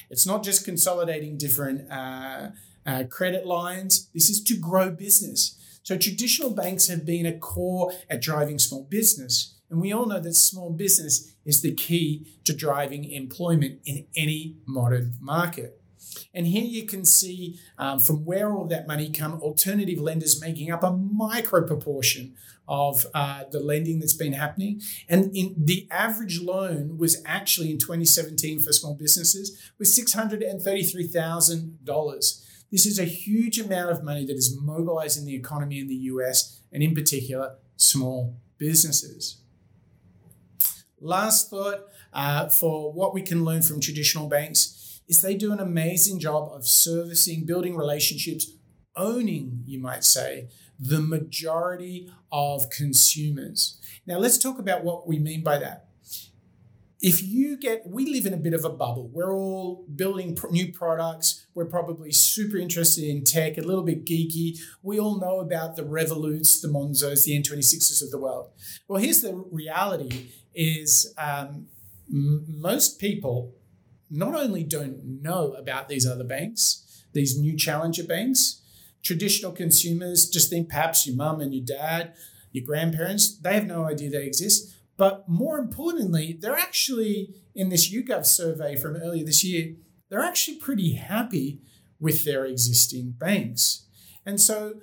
It's 0.09 0.25
not 0.25 0.43
just 0.43 0.65
consolidating 0.65 1.37
different 1.37 1.89
uh, 1.89 2.49
uh, 2.85 3.03
credit 3.09 3.45
lines. 3.45 4.09
This 4.13 4.29
is 4.29 4.43
to 4.43 4.57
grow 4.57 4.91
business. 4.91 5.57
So 5.83 5.97
traditional 5.97 6.51
banks 6.51 6.87
have 6.87 7.05
been 7.05 7.25
a 7.25 7.37
core 7.37 7.91
at 8.09 8.21
driving 8.21 8.59
small 8.59 8.83
business. 8.83 9.55
And 9.69 9.81
we 9.81 9.93
all 9.93 10.05
know 10.05 10.19
that 10.19 10.35
small 10.35 10.69
business 10.69 11.33
is 11.45 11.61
the 11.61 11.73
key 11.73 12.37
to 12.43 12.53
driving 12.53 13.05
employment 13.05 13.79
in 13.85 14.05
any 14.15 14.57
modern 14.65 15.13
market. 15.19 15.81
And 16.33 16.47
here 16.47 16.63
you 16.63 16.85
can 16.85 17.03
see 17.05 17.59
um, 17.77 17.99
from 17.99 18.25
where 18.25 18.51
all 18.51 18.65
that 18.67 18.85
money 18.87 19.09
come, 19.09 19.39
alternative 19.41 19.99
lenders 19.99 20.41
making 20.41 20.71
up 20.71 20.83
a 20.83 20.91
micro 20.91 21.65
proportion 21.65 22.35
of 22.67 23.05
uh, 23.13 23.45
the 23.51 23.59
lending 23.59 23.99
that's 23.99 24.13
been 24.13 24.33
happening. 24.33 24.81
And 25.09 25.35
in 25.35 25.55
the 25.57 25.87
average 25.91 26.41
loan 26.41 26.97
was 26.97 27.21
actually 27.25 27.71
in 27.71 27.77
2017 27.77 28.59
for 28.59 28.73
small 28.73 28.95
businesses 28.95 29.57
was 29.77 29.95
$633,000. 29.97 32.45
This 32.71 32.85
is 32.85 32.97
a 32.99 33.05
huge 33.05 33.59
amount 33.59 33.91
of 33.91 34.03
money 34.03 34.25
that 34.25 34.35
is 34.35 34.57
mobilizing 34.59 35.25
the 35.25 35.35
economy 35.35 35.79
in 35.79 35.87
the 35.87 35.95
US 35.95 36.61
and, 36.71 36.81
in 36.81 36.95
particular, 36.95 37.55
small 37.75 38.37
businesses. 38.57 39.41
Last 40.99 41.49
thought 41.49 41.87
uh, 42.13 42.47
for 42.47 42.93
what 42.93 43.13
we 43.13 43.21
can 43.21 43.43
learn 43.43 43.61
from 43.61 43.81
traditional 43.81 44.27
banks 44.29 45.01
is 45.07 45.21
they 45.21 45.35
do 45.35 45.51
an 45.51 45.59
amazing 45.59 46.19
job 46.19 46.51
of 46.53 46.65
servicing, 46.65 47.45
building 47.45 47.75
relationships, 47.75 48.51
owning, 48.95 49.63
you 49.65 49.79
might 49.79 50.03
say, 50.03 50.47
the 50.79 51.01
majority 51.01 52.09
of 52.31 52.69
consumers. 52.69 53.79
Now, 54.05 54.17
let's 54.17 54.37
talk 54.37 54.59
about 54.59 54.83
what 54.83 55.07
we 55.07 55.19
mean 55.19 55.43
by 55.43 55.57
that 55.57 55.87
if 57.01 57.23
you 57.23 57.57
get, 57.57 57.87
we 57.87 58.05
live 58.05 58.25
in 58.25 58.33
a 58.33 58.37
bit 58.37 58.53
of 58.53 58.63
a 58.63 58.69
bubble. 58.69 59.09
We're 59.11 59.35
all 59.35 59.85
building 59.95 60.37
new 60.51 60.71
products. 60.71 61.40
We're 61.53 61.65
probably 61.65 62.11
super 62.11 62.57
interested 62.57 63.03
in 63.03 63.23
tech, 63.23 63.57
a 63.57 63.61
little 63.61 63.83
bit 63.83 64.05
geeky. 64.05 64.59
We 64.81 64.99
all 64.99 65.19
know 65.19 65.39
about 65.39 65.75
the 65.75 65.83
Revoluts, 65.83 66.61
the 66.61 66.67
Monzos, 66.67 67.25
the 67.25 67.39
N26s 67.39 68.01
of 68.03 68.11
the 68.11 68.17
world. 68.17 68.51
Well, 68.87 69.01
here's 69.01 69.21
the 69.21 69.33
reality 69.51 70.31
is 70.53 71.13
um, 71.17 71.67
m- 72.11 72.45
most 72.47 72.99
people 72.99 73.53
not 74.09 74.35
only 74.35 74.63
don't 74.63 75.21
know 75.21 75.53
about 75.53 75.87
these 75.87 76.05
other 76.05 76.23
banks, 76.23 77.03
these 77.13 77.37
new 77.37 77.57
challenger 77.57 78.03
banks, 78.03 78.61
traditional 79.03 79.51
consumers 79.51 80.29
just 80.29 80.49
think 80.49 80.69
perhaps 80.69 81.07
your 81.07 81.15
mum 81.15 81.41
and 81.41 81.53
your 81.53 81.65
dad, 81.65 82.13
your 82.51 82.65
grandparents, 82.65 83.37
they 83.37 83.53
have 83.53 83.65
no 83.65 83.85
idea 83.85 84.09
they 84.09 84.25
exist 84.25 84.75
but 85.01 85.27
more 85.27 85.57
importantly, 85.57 86.37
they're 86.39 86.55
actually, 86.55 87.33
in 87.55 87.69
this 87.69 87.91
YouGov 87.91 88.23
survey 88.23 88.75
from 88.75 88.95
earlier 88.95 89.25
this 89.25 89.43
year, 89.43 89.73
they're 90.11 90.21
actually 90.21 90.57
pretty 90.57 90.95
happy 90.95 91.61
with 91.99 92.25
their 92.25 92.45
existing 92.45 93.15
banks. 93.17 93.85
And 94.25 94.39
so, 94.39 94.73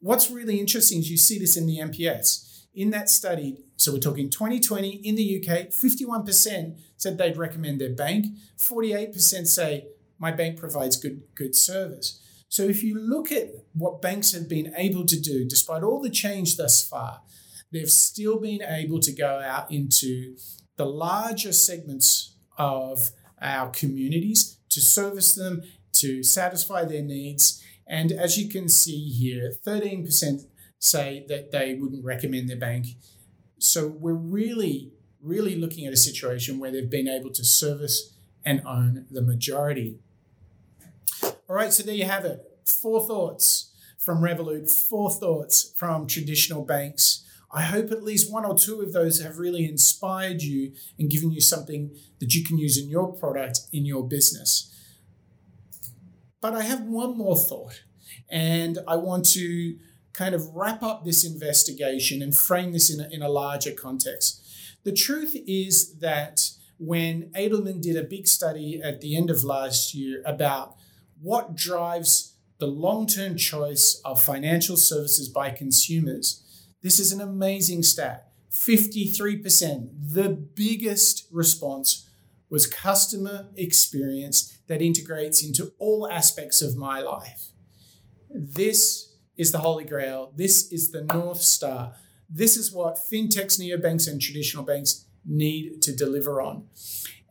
what's 0.00 0.30
really 0.30 0.60
interesting 0.60 0.98
is 0.98 1.10
you 1.10 1.16
see 1.16 1.38
this 1.38 1.56
in 1.56 1.66
the 1.66 1.78
NPS. 1.78 2.46
In 2.74 2.90
that 2.90 3.10
study, 3.10 3.64
So 3.76 3.92
we're 3.92 3.98
talking 3.98 4.28
2020 4.28 4.90
in 4.90 5.14
the 5.16 5.38
UK, 5.38 5.70
51% 5.70 6.78
said 6.98 7.16
they'd 7.16 7.36
recommend 7.36 7.80
their 7.80 7.94
bank, 7.94 8.26
48% 8.58 9.46
say 9.46 9.88
my 10.18 10.30
bank 10.30 10.58
provides 10.58 10.98
good, 10.98 11.22
good 11.34 11.56
service. 11.56 12.20
So 12.48 12.64
if 12.64 12.82
you 12.84 12.98
look 12.98 13.32
at 13.32 13.48
what 13.72 14.02
banks 14.02 14.32
have 14.32 14.48
been 14.48 14.74
able 14.76 15.06
to 15.06 15.18
do, 15.18 15.48
despite 15.48 15.82
all 15.82 16.00
the 16.00 16.10
change 16.10 16.58
thus 16.58 16.86
far, 16.86 17.22
they've 17.72 17.90
still 17.90 18.38
been 18.38 18.60
able 18.62 19.00
to 19.00 19.12
go 19.12 19.40
out 19.42 19.72
into 19.72 20.36
the 20.76 20.84
larger 20.84 21.52
segments 21.52 22.36
of 22.58 23.10
our 23.40 23.70
communities 23.70 24.58
to 24.68 24.80
service 24.80 25.34
them, 25.34 25.62
to 25.92 26.22
satisfy 26.22 26.84
their 26.84 27.02
needs. 27.02 27.62
And 27.86 28.12
as 28.12 28.38
you 28.38 28.48
can 28.48 28.68
see 28.68 29.08
here, 29.08 29.52
13% 29.66 30.46
say 30.78 31.24
that 31.28 31.50
they 31.50 31.74
wouldn't 31.74 32.04
recommend 32.04 32.48
their 32.48 32.56
bank 32.56 32.86
so 33.62 33.86
we're 33.86 34.14
really, 34.14 34.90
really 35.22 35.54
looking 35.54 35.86
at 35.86 35.92
a 35.92 35.96
situation 35.96 36.58
where 36.58 36.70
they've 36.70 36.90
been 36.90 37.08
able 37.08 37.30
to 37.30 37.44
service 37.44 38.14
and 38.44 38.62
own 38.66 39.04
the 39.10 39.20
majority. 39.20 39.98
All 41.22 41.56
right, 41.56 41.72
so 41.72 41.82
there 41.82 41.94
you 41.94 42.06
have 42.06 42.24
it. 42.24 42.42
Four 42.64 43.06
thoughts 43.06 43.72
from 43.98 44.22
Revolut, 44.22 44.70
four 44.70 45.10
thoughts 45.10 45.74
from 45.76 46.06
traditional 46.06 46.64
banks. 46.64 47.22
I 47.52 47.62
hope 47.62 47.90
at 47.90 48.04
least 48.04 48.32
one 48.32 48.44
or 48.44 48.56
two 48.56 48.80
of 48.80 48.92
those 48.92 49.20
have 49.20 49.38
really 49.38 49.64
inspired 49.64 50.42
you 50.42 50.72
and 50.98 51.10
given 51.10 51.32
you 51.32 51.40
something 51.40 51.90
that 52.20 52.34
you 52.34 52.44
can 52.44 52.58
use 52.58 52.78
in 52.78 52.88
your 52.88 53.12
product, 53.12 53.60
in 53.72 53.84
your 53.84 54.06
business. 54.06 54.72
But 56.40 56.54
I 56.54 56.62
have 56.62 56.82
one 56.82 57.18
more 57.18 57.36
thought, 57.36 57.82
and 58.30 58.78
I 58.86 58.96
want 58.96 59.28
to 59.30 59.76
kind 60.12 60.34
of 60.34 60.54
wrap 60.54 60.82
up 60.82 61.04
this 61.04 61.24
investigation 61.24 62.22
and 62.22 62.34
frame 62.34 62.72
this 62.72 62.92
in 62.92 63.04
a, 63.04 63.08
in 63.10 63.22
a 63.22 63.28
larger 63.28 63.72
context. 63.72 64.42
The 64.84 64.92
truth 64.92 65.36
is 65.46 65.98
that 65.98 66.50
when 66.78 67.30
Edelman 67.34 67.82
did 67.82 67.96
a 67.96 68.02
big 68.02 68.26
study 68.26 68.80
at 68.82 69.00
the 69.00 69.16
end 69.16 69.28
of 69.28 69.44
last 69.44 69.94
year 69.94 70.22
about 70.24 70.76
what 71.20 71.54
drives 71.54 72.34
the 72.58 72.66
long 72.66 73.06
term 73.06 73.36
choice 73.36 74.00
of 74.04 74.20
financial 74.20 74.76
services 74.76 75.28
by 75.28 75.50
consumers, 75.50 76.42
this 76.82 76.98
is 76.98 77.12
an 77.12 77.20
amazing 77.20 77.82
stat. 77.82 78.28
53%, 78.50 79.90
the 80.12 80.28
biggest 80.28 81.26
response 81.30 82.08
was 82.48 82.66
customer 82.66 83.48
experience 83.56 84.58
that 84.66 84.82
integrates 84.82 85.42
into 85.42 85.72
all 85.78 86.08
aspects 86.10 86.60
of 86.60 86.76
my 86.76 87.00
life. 87.00 87.50
This 88.28 89.14
is 89.36 89.52
the 89.52 89.58
Holy 89.58 89.84
Grail. 89.84 90.32
This 90.36 90.70
is 90.72 90.90
the 90.90 91.04
North 91.04 91.40
Star. 91.40 91.94
This 92.28 92.56
is 92.56 92.72
what 92.72 92.96
fintechs, 92.96 93.58
neobanks, 93.58 94.10
and 94.10 94.20
traditional 94.20 94.64
banks 94.64 95.06
need 95.24 95.80
to 95.82 95.94
deliver 95.94 96.40
on. 96.40 96.64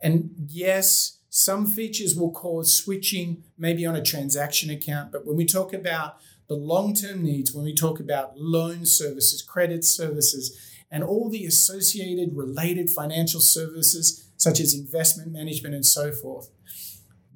And 0.02 0.30
yes, 0.48 1.18
some 1.28 1.66
features 1.66 2.16
will 2.16 2.32
cause 2.32 2.76
switching, 2.76 3.44
maybe 3.56 3.86
on 3.86 3.94
a 3.94 4.02
transaction 4.02 4.70
account. 4.70 5.12
But 5.12 5.26
when 5.26 5.36
we 5.36 5.44
talk 5.44 5.72
about 5.72 6.16
the 6.50 6.56
long 6.56 6.94
term 6.94 7.22
needs, 7.22 7.54
when 7.54 7.64
we 7.64 7.72
talk 7.72 8.00
about 8.00 8.36
loan 8.36 8.84
services, 8.84 9.40
credit 9.40 9.84
services, 9.84 10.58
and 10.90 11.04
all 11.04 11.30
the 11.30 11.46
associated 11.46 12.36
related 12.36 12.90
financial 12.90 13.40
services, 13.40 14.28
such 14.36 14.58
as 14.58 14.74
investment 14.74 15.30
management 15.30 15.76
and 15.76 15.86
so 15.86 16.10
forth, 16.10 16.50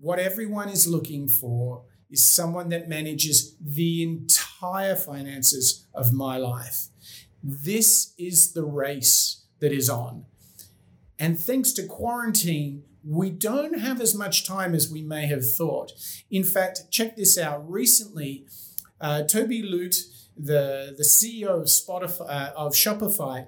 what 0.01 0.19
everyone 0.19 0.69
is 0.69 0.89
looking 0.89 1.29
for 1.29 1.85
is 2.11 2.27
someone 2.27 2.71
that 2.71 2.89
manages 2.89 3.55
the 3.61 4.03
entire 4.03 4.97
finances 4.97 5.87
of 5.95 6.13
my 6.13 6.37
life. 6.37 6.89
This 7.41 8.15
is 8.19 8.53
the 8.53 8.65
race 8.65 9.45
that 9.61 9.71
is 9.71 9.89
on. 9.89 10.25
And 11.21 11.39
thanks 11.39 11.71
to 11.75 11.87
quarantine, 11.87 12.83
we 13.05 13.31
don't 13.31 13.79
have 13.79 14.01
as 14.01 14.13
much 14.13 14.45
time 14.45 14.75
as 14.75 14.91
we 14.91 15.03
may 15.03 15.27
have 15.27 15.49
thought. 15.49 15.93
In 16.33 16.43
fact, 16.43 16.91
check 16.91 17.15
this 17.15 17.39
out. 17.39 17.71
Recently, 17.71 18.47
uh, 19.05 19.23
Tobi 19.23 19.63
Lütke, 19.63 20.03
the, 20.35 20.95
the 20.97 21.05
CEO 21.05 21.49
of 21.49 21.65
Spotify 21.65 22.27
uh, 22.27 22.53
of 22.57 22.73
Shopify, 22.73 23.47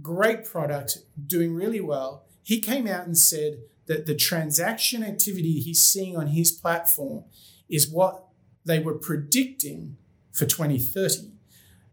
great 0.00 0.44
product, 0.44 0.98
doing 1.26 1.52
really 1.52 1.80
well. 1.80 2.24
He 2.44 2.60
came 2.60 2.86
out 2.86 3.04
and 3.04 3.18
said 3.18 3.58
that 3.86 4.06
the 4.06 4.14
transaction 4.14 5.02
activity 5.02 5.58
he's 5.58 5.82
seeing 5.82 6.16
on 6.16 6.28
his 6.28 6.52
platform 6.52 7.24
is 7.68 7.90
what 7.90 8.24
they 8.64 8.78
were 8.78 8.94
predicting 8.94 9.96
for 10.32 10.46
2030. 10.46 11.32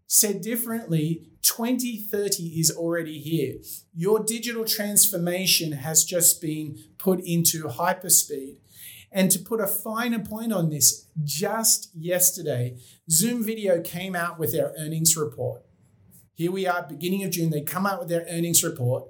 Said 0.05 0.41
differently, 0.41 1.31
2030 1.41 2.59
is 2.59 2.69
already 2.69 3.17
here. 3.17 3.55
Your 3.95 4.19
digital 4.19 4.63
transformation 4.63 5.71
has 5.71 6.05
just 6.05 6.39
been 6.39 6.77
put 6.99 7.19
into 7.21 7.63
hyperspeed. 7.63 8.57
And 9.11 9.29
to 9.31 9.39
put 9.39 9.59
a 9.59 9.67
finer 9.67 10.19
point 10.19 10.53
on 10.53 10.69
this, 10.69 11.07
just 11.23 11.89
yesterday, 11.93 12.77
Zoom 13.09 13.43
Video 13.43 13.81
came 13.81 14.15
out 14.15 14.39
with 14.39 14.53
their 14.53 14.73
earnings 14.77 15.17
report. 15.17 15.63
Here 16.33 16.51
we 16.51 16.65
are, 16.65 16.85
beginning 16.87 17.23
of 17.23 17.31
June, 17.31 17.49
they 17.49 17.61
come 17.61 17.85
out 17.85 17.99
with 17.99 18.07
their 18.07 18.25
earnings 18.29 18.63
report. 18.63 19.05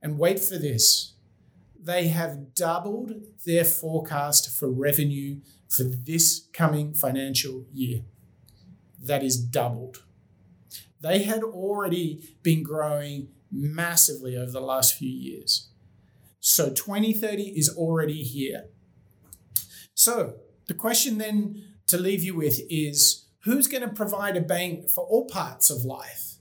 And 0.00 0.18
wait 0.18 0.40
for 0.40 0.56
this 0.56 1.16
they 1.86 2.08
have 2.08 2.52
doubled 2.52 3.12
their 3.46 3.64
forecast 3.64 4.50
for 4.50 4.68
revenue 4.68 5.40
for 5.68 5.84
this 5.84 6.48
coming 6.52 6.92
financial 6.92 7.64
year. 7.72 8.02
That 9.00 9.22
is 9.22 9.36
doubled. 9.36 10.02
They 11.00 11.22
had 11.22 11.44
already 11.44 12.36
been 12.42 12.64
growing 12.64 13.28
massively 13.52 14.36
over 14.36 14.50
the 14.50 14.60
last 14.60 14.94
few 14.94 15.08
years. 15.08 15.68
So 16.40 16.70
2030 16.70 17.56
is 17.56 17.68
already 17.68 18.24
here. 18.24 18.64
So 19.96 20.36
the 20.68 20.74
question 20.74 21.18
then 21.18 21.64
to 21.88 21.98
leave 21.98 22.22
you 22.22 22.36
with 22.36 22.60
is 22.70 23.26
who's 23.40 23.66
going 23.66 23.82
to 23.82 23.88
provide 23.88 24.36
a 24.36 24.40
bank 24.40 24.88
for 24.88 25.04
all 25.04 25.26
parts 25.26 25.70
of 25.70 25.84
life? 25.84 26.36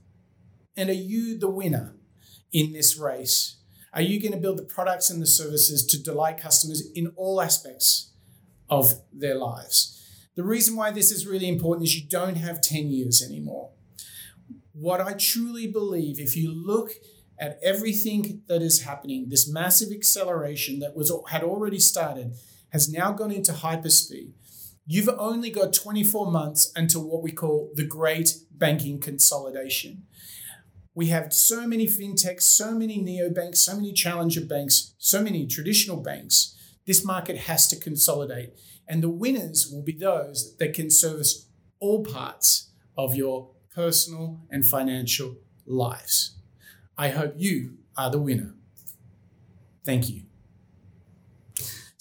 And 0.78 0.92
are 0.92 0.94
you 0.94 1.40
the 1.40 1.50
winner 1.50 1.96
in 2.54 2.74
this 2.74 2.96
race? 2.98 3.58
Are 3.92 4.04
you 4.04 4.22
going 4.22 4.34
to 4.34 4.38
build 4.38 4.60
the 4.60 4.64
products 4.64 5.10
and 5.10 5.20
the 5.20 5.26
services 5.26 5.84
to 5.88 6.04
delight 6.04 6.38
customers 6.38 6.88
in 6.94 7.08
all 7.16 7.42
aspects 7.42 8.12
of 8.70 9.02
their 9.14 9.36
lives. 9.36 9.92
The 10.36 10.44
reason 10.44 10.76
why 10.76 10.92
this 10.92 11.12
is 11.12 11.28
really 11.28 11.48
important 11.48 11.88
is 11.88 11.96
you 11.96 12.08
don't 12.08 12.36
have 12.36 12.62
10 12.62 12.90
years 12.90 13.22
anymore. 13.22 13.72
What 14.74 15.00
I 15.00 15.14
truly 15.14 15.68
believe, 15.68 16.20
if 16.20 16.36
you 16.36 16.52
look 16.52 16.92
at 17.40 17.60
everything 17.64 18.42
that 18.48 18.62
is 18.62 18.82
happening, 18.82 19.30
this 19.30 19.48
massive 19.48 19.92
acceleration 19.92 20.80
that 20.80 20.96
was 20.96 21.12
had 21.30 21.44
already 21.44 21.80
started 21.80 22.34
has 22.70 22.92
now 22.92 23.12
gone 23.12 23.32
into 23.32 23.52
hyperspeed. 23.52 24.32
You've 24.86 25.10
only 25.10 25.50
got 25.50 25.74
24 25.74 26.32
months 26.32 26.72
until 26.76 27.04
what 27.04 27.24
we 27.24 27.32
call 27.32 27.72
the 27.76 27.86
great 27.86 28.36
banking 28.52 29.00
consolidation. 29.00 30.04
We 30.94 31.08
have 31.08 31.34
so 31.34 31.68
many 31.68 31.88
fintechs, 31.88 32.44
so 32.44 32.72
many 32.72 33.04
neobanks, 33.04 33.58
so 33.58 33.76
many 33.76 33.94
challenger 33.94 34.42
banks, 34.42 34.94
so 34.98 35.22
many 35.22 35.48
traditional 35.48 35.98
banks 35.98 36.56
this 36.86 37.04
market 37.04 37.38
has 37.38 37.68
to 37.70 37.76
consolidate. 37.76 38.54
And 38.88 39.02
the 39.02 39.10
winners 39.10 39.70
will 39.72 39.82
be 39.82 39.94
those 39.94 40.56
that 40.58 40.74
can 40.74 40.90
service 40.90 41.48
all 41.80 42.04
parts 42.04 42.70
of 42.98 43.16
your 43.16 43.50
personal 43.74 44.42
and 44.50 44.66
financial 44.66 45.38
lives. 45.66 46.38
I 46.98 47.10
hope 47.10 47.34
you 47.36 47.78
are 47.98 48.10
the 48.10 48.20
winner. 48.20 48.54
Thank 49.84 50.10
you. 50.10 50.24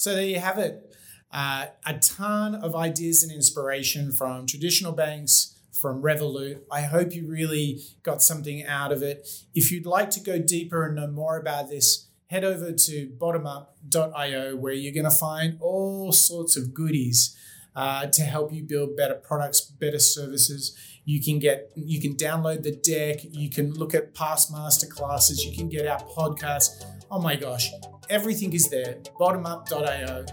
So 0.04 0.14
there 0.14 0.26
you 0.26 0.38
have 0.38 0.58
it. 0.58 0.94
Uh, 1.32 1.64
a 1.86 1.94
ton 1.94 2.54
of 2.54 2.76
ideas 2.76 3.22
and 3.22 3.32
inspiration 3.32 4.12
from 4.12 4.44
traditional 4.44 4.92
banks, 4.92 5.58
from 5.72 6.02
Revolut. 6.02 6.60
I 6.70 6.82
hope 6.82 7.14
you 7.14 7.26
really 7.26 7.80
got 8.02 8.20
something 8.22 8.66
out 8.66 8.92
of 8.92 9.02
it. 9.02 9.26
If 9.54 9.72
you'd 9.72 9.86
like 9.86 10.10
to 10.10 10.20
go 10.20 10.38
deeper 10.38 10.84
and 10.84 10.96
know 10.96 11.06
more 11.06 11.38
about 11.38 11.70
this, 11.70 12.08
head 12.26 12.44
over 12.44 12.70
to 12.70 13.12
bottomup.io 13.16 14.56
where 14.56 14.74
you're 14.74 14.92
going 14.92 15.10
to 15.10 15.10
find 15.10 15.56
all 15.62 16.12
sorts 16.12 16.58
of 16.58 16.74
goodies 16.74 17.34
uh, 17.74 18.04
to 18.08 18.24
help 18.24 18.52
you 18.52 18.62
build 18.62 18.98
better 18.98 19.14
products, 19.14 19.62
better 19.62 19.98
services. 19.98 20.76
You 21.06 21.22
can 21.22 21.38
get, 21.38 21.72
you 21.76 21.98
can 21.98 22.14
download 22.14 22.62
the 22.62 22.76
deck. 22.76 23.20
You 23.22 23.48
can 23.48 23.72
look 23.72 23.94
at 23.94 24.12
past 24.12 24.52
master 24.52 24.86
classes. 24.86 25.46
You 25.46 25.56
can 25.56 25.70
get 25.70 25.86
our 25.86 26.00
podcast 26.00 26.84
oh 27.14 27.20
my 27.20 27.36
gosh, 27.36 27.70
everything 28.10 28.52
is 28.52 28.68
there. 28.68 28.96
Bottomup.io. 29.20 30.26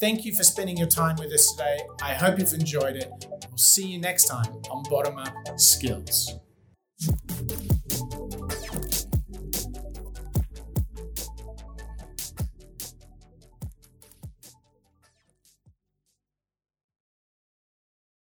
Thank 0.00 0.26
you 0.26 0.34
for 0.34 0.44
spending 0.44 0.76
your 0.76 0.86
time 0.86 1.16
with 1.16 1.32
us 1.32 1.52
today. 1.52 1.80
I 2.02 2.12
hope 2.12 2.38
you've 2.38 2.52
enjoyed 2.52 2.96
it. 2.96 3.10
We'll 3.48 3.56
see 3.56 3.86
you 3.86 3.98
next 3.98 4.26
time 4.26 4.52
on 4.70 4.82
Bottom 4.90 5.18
Up 5.18 5.58
Skills. 5.58 6.34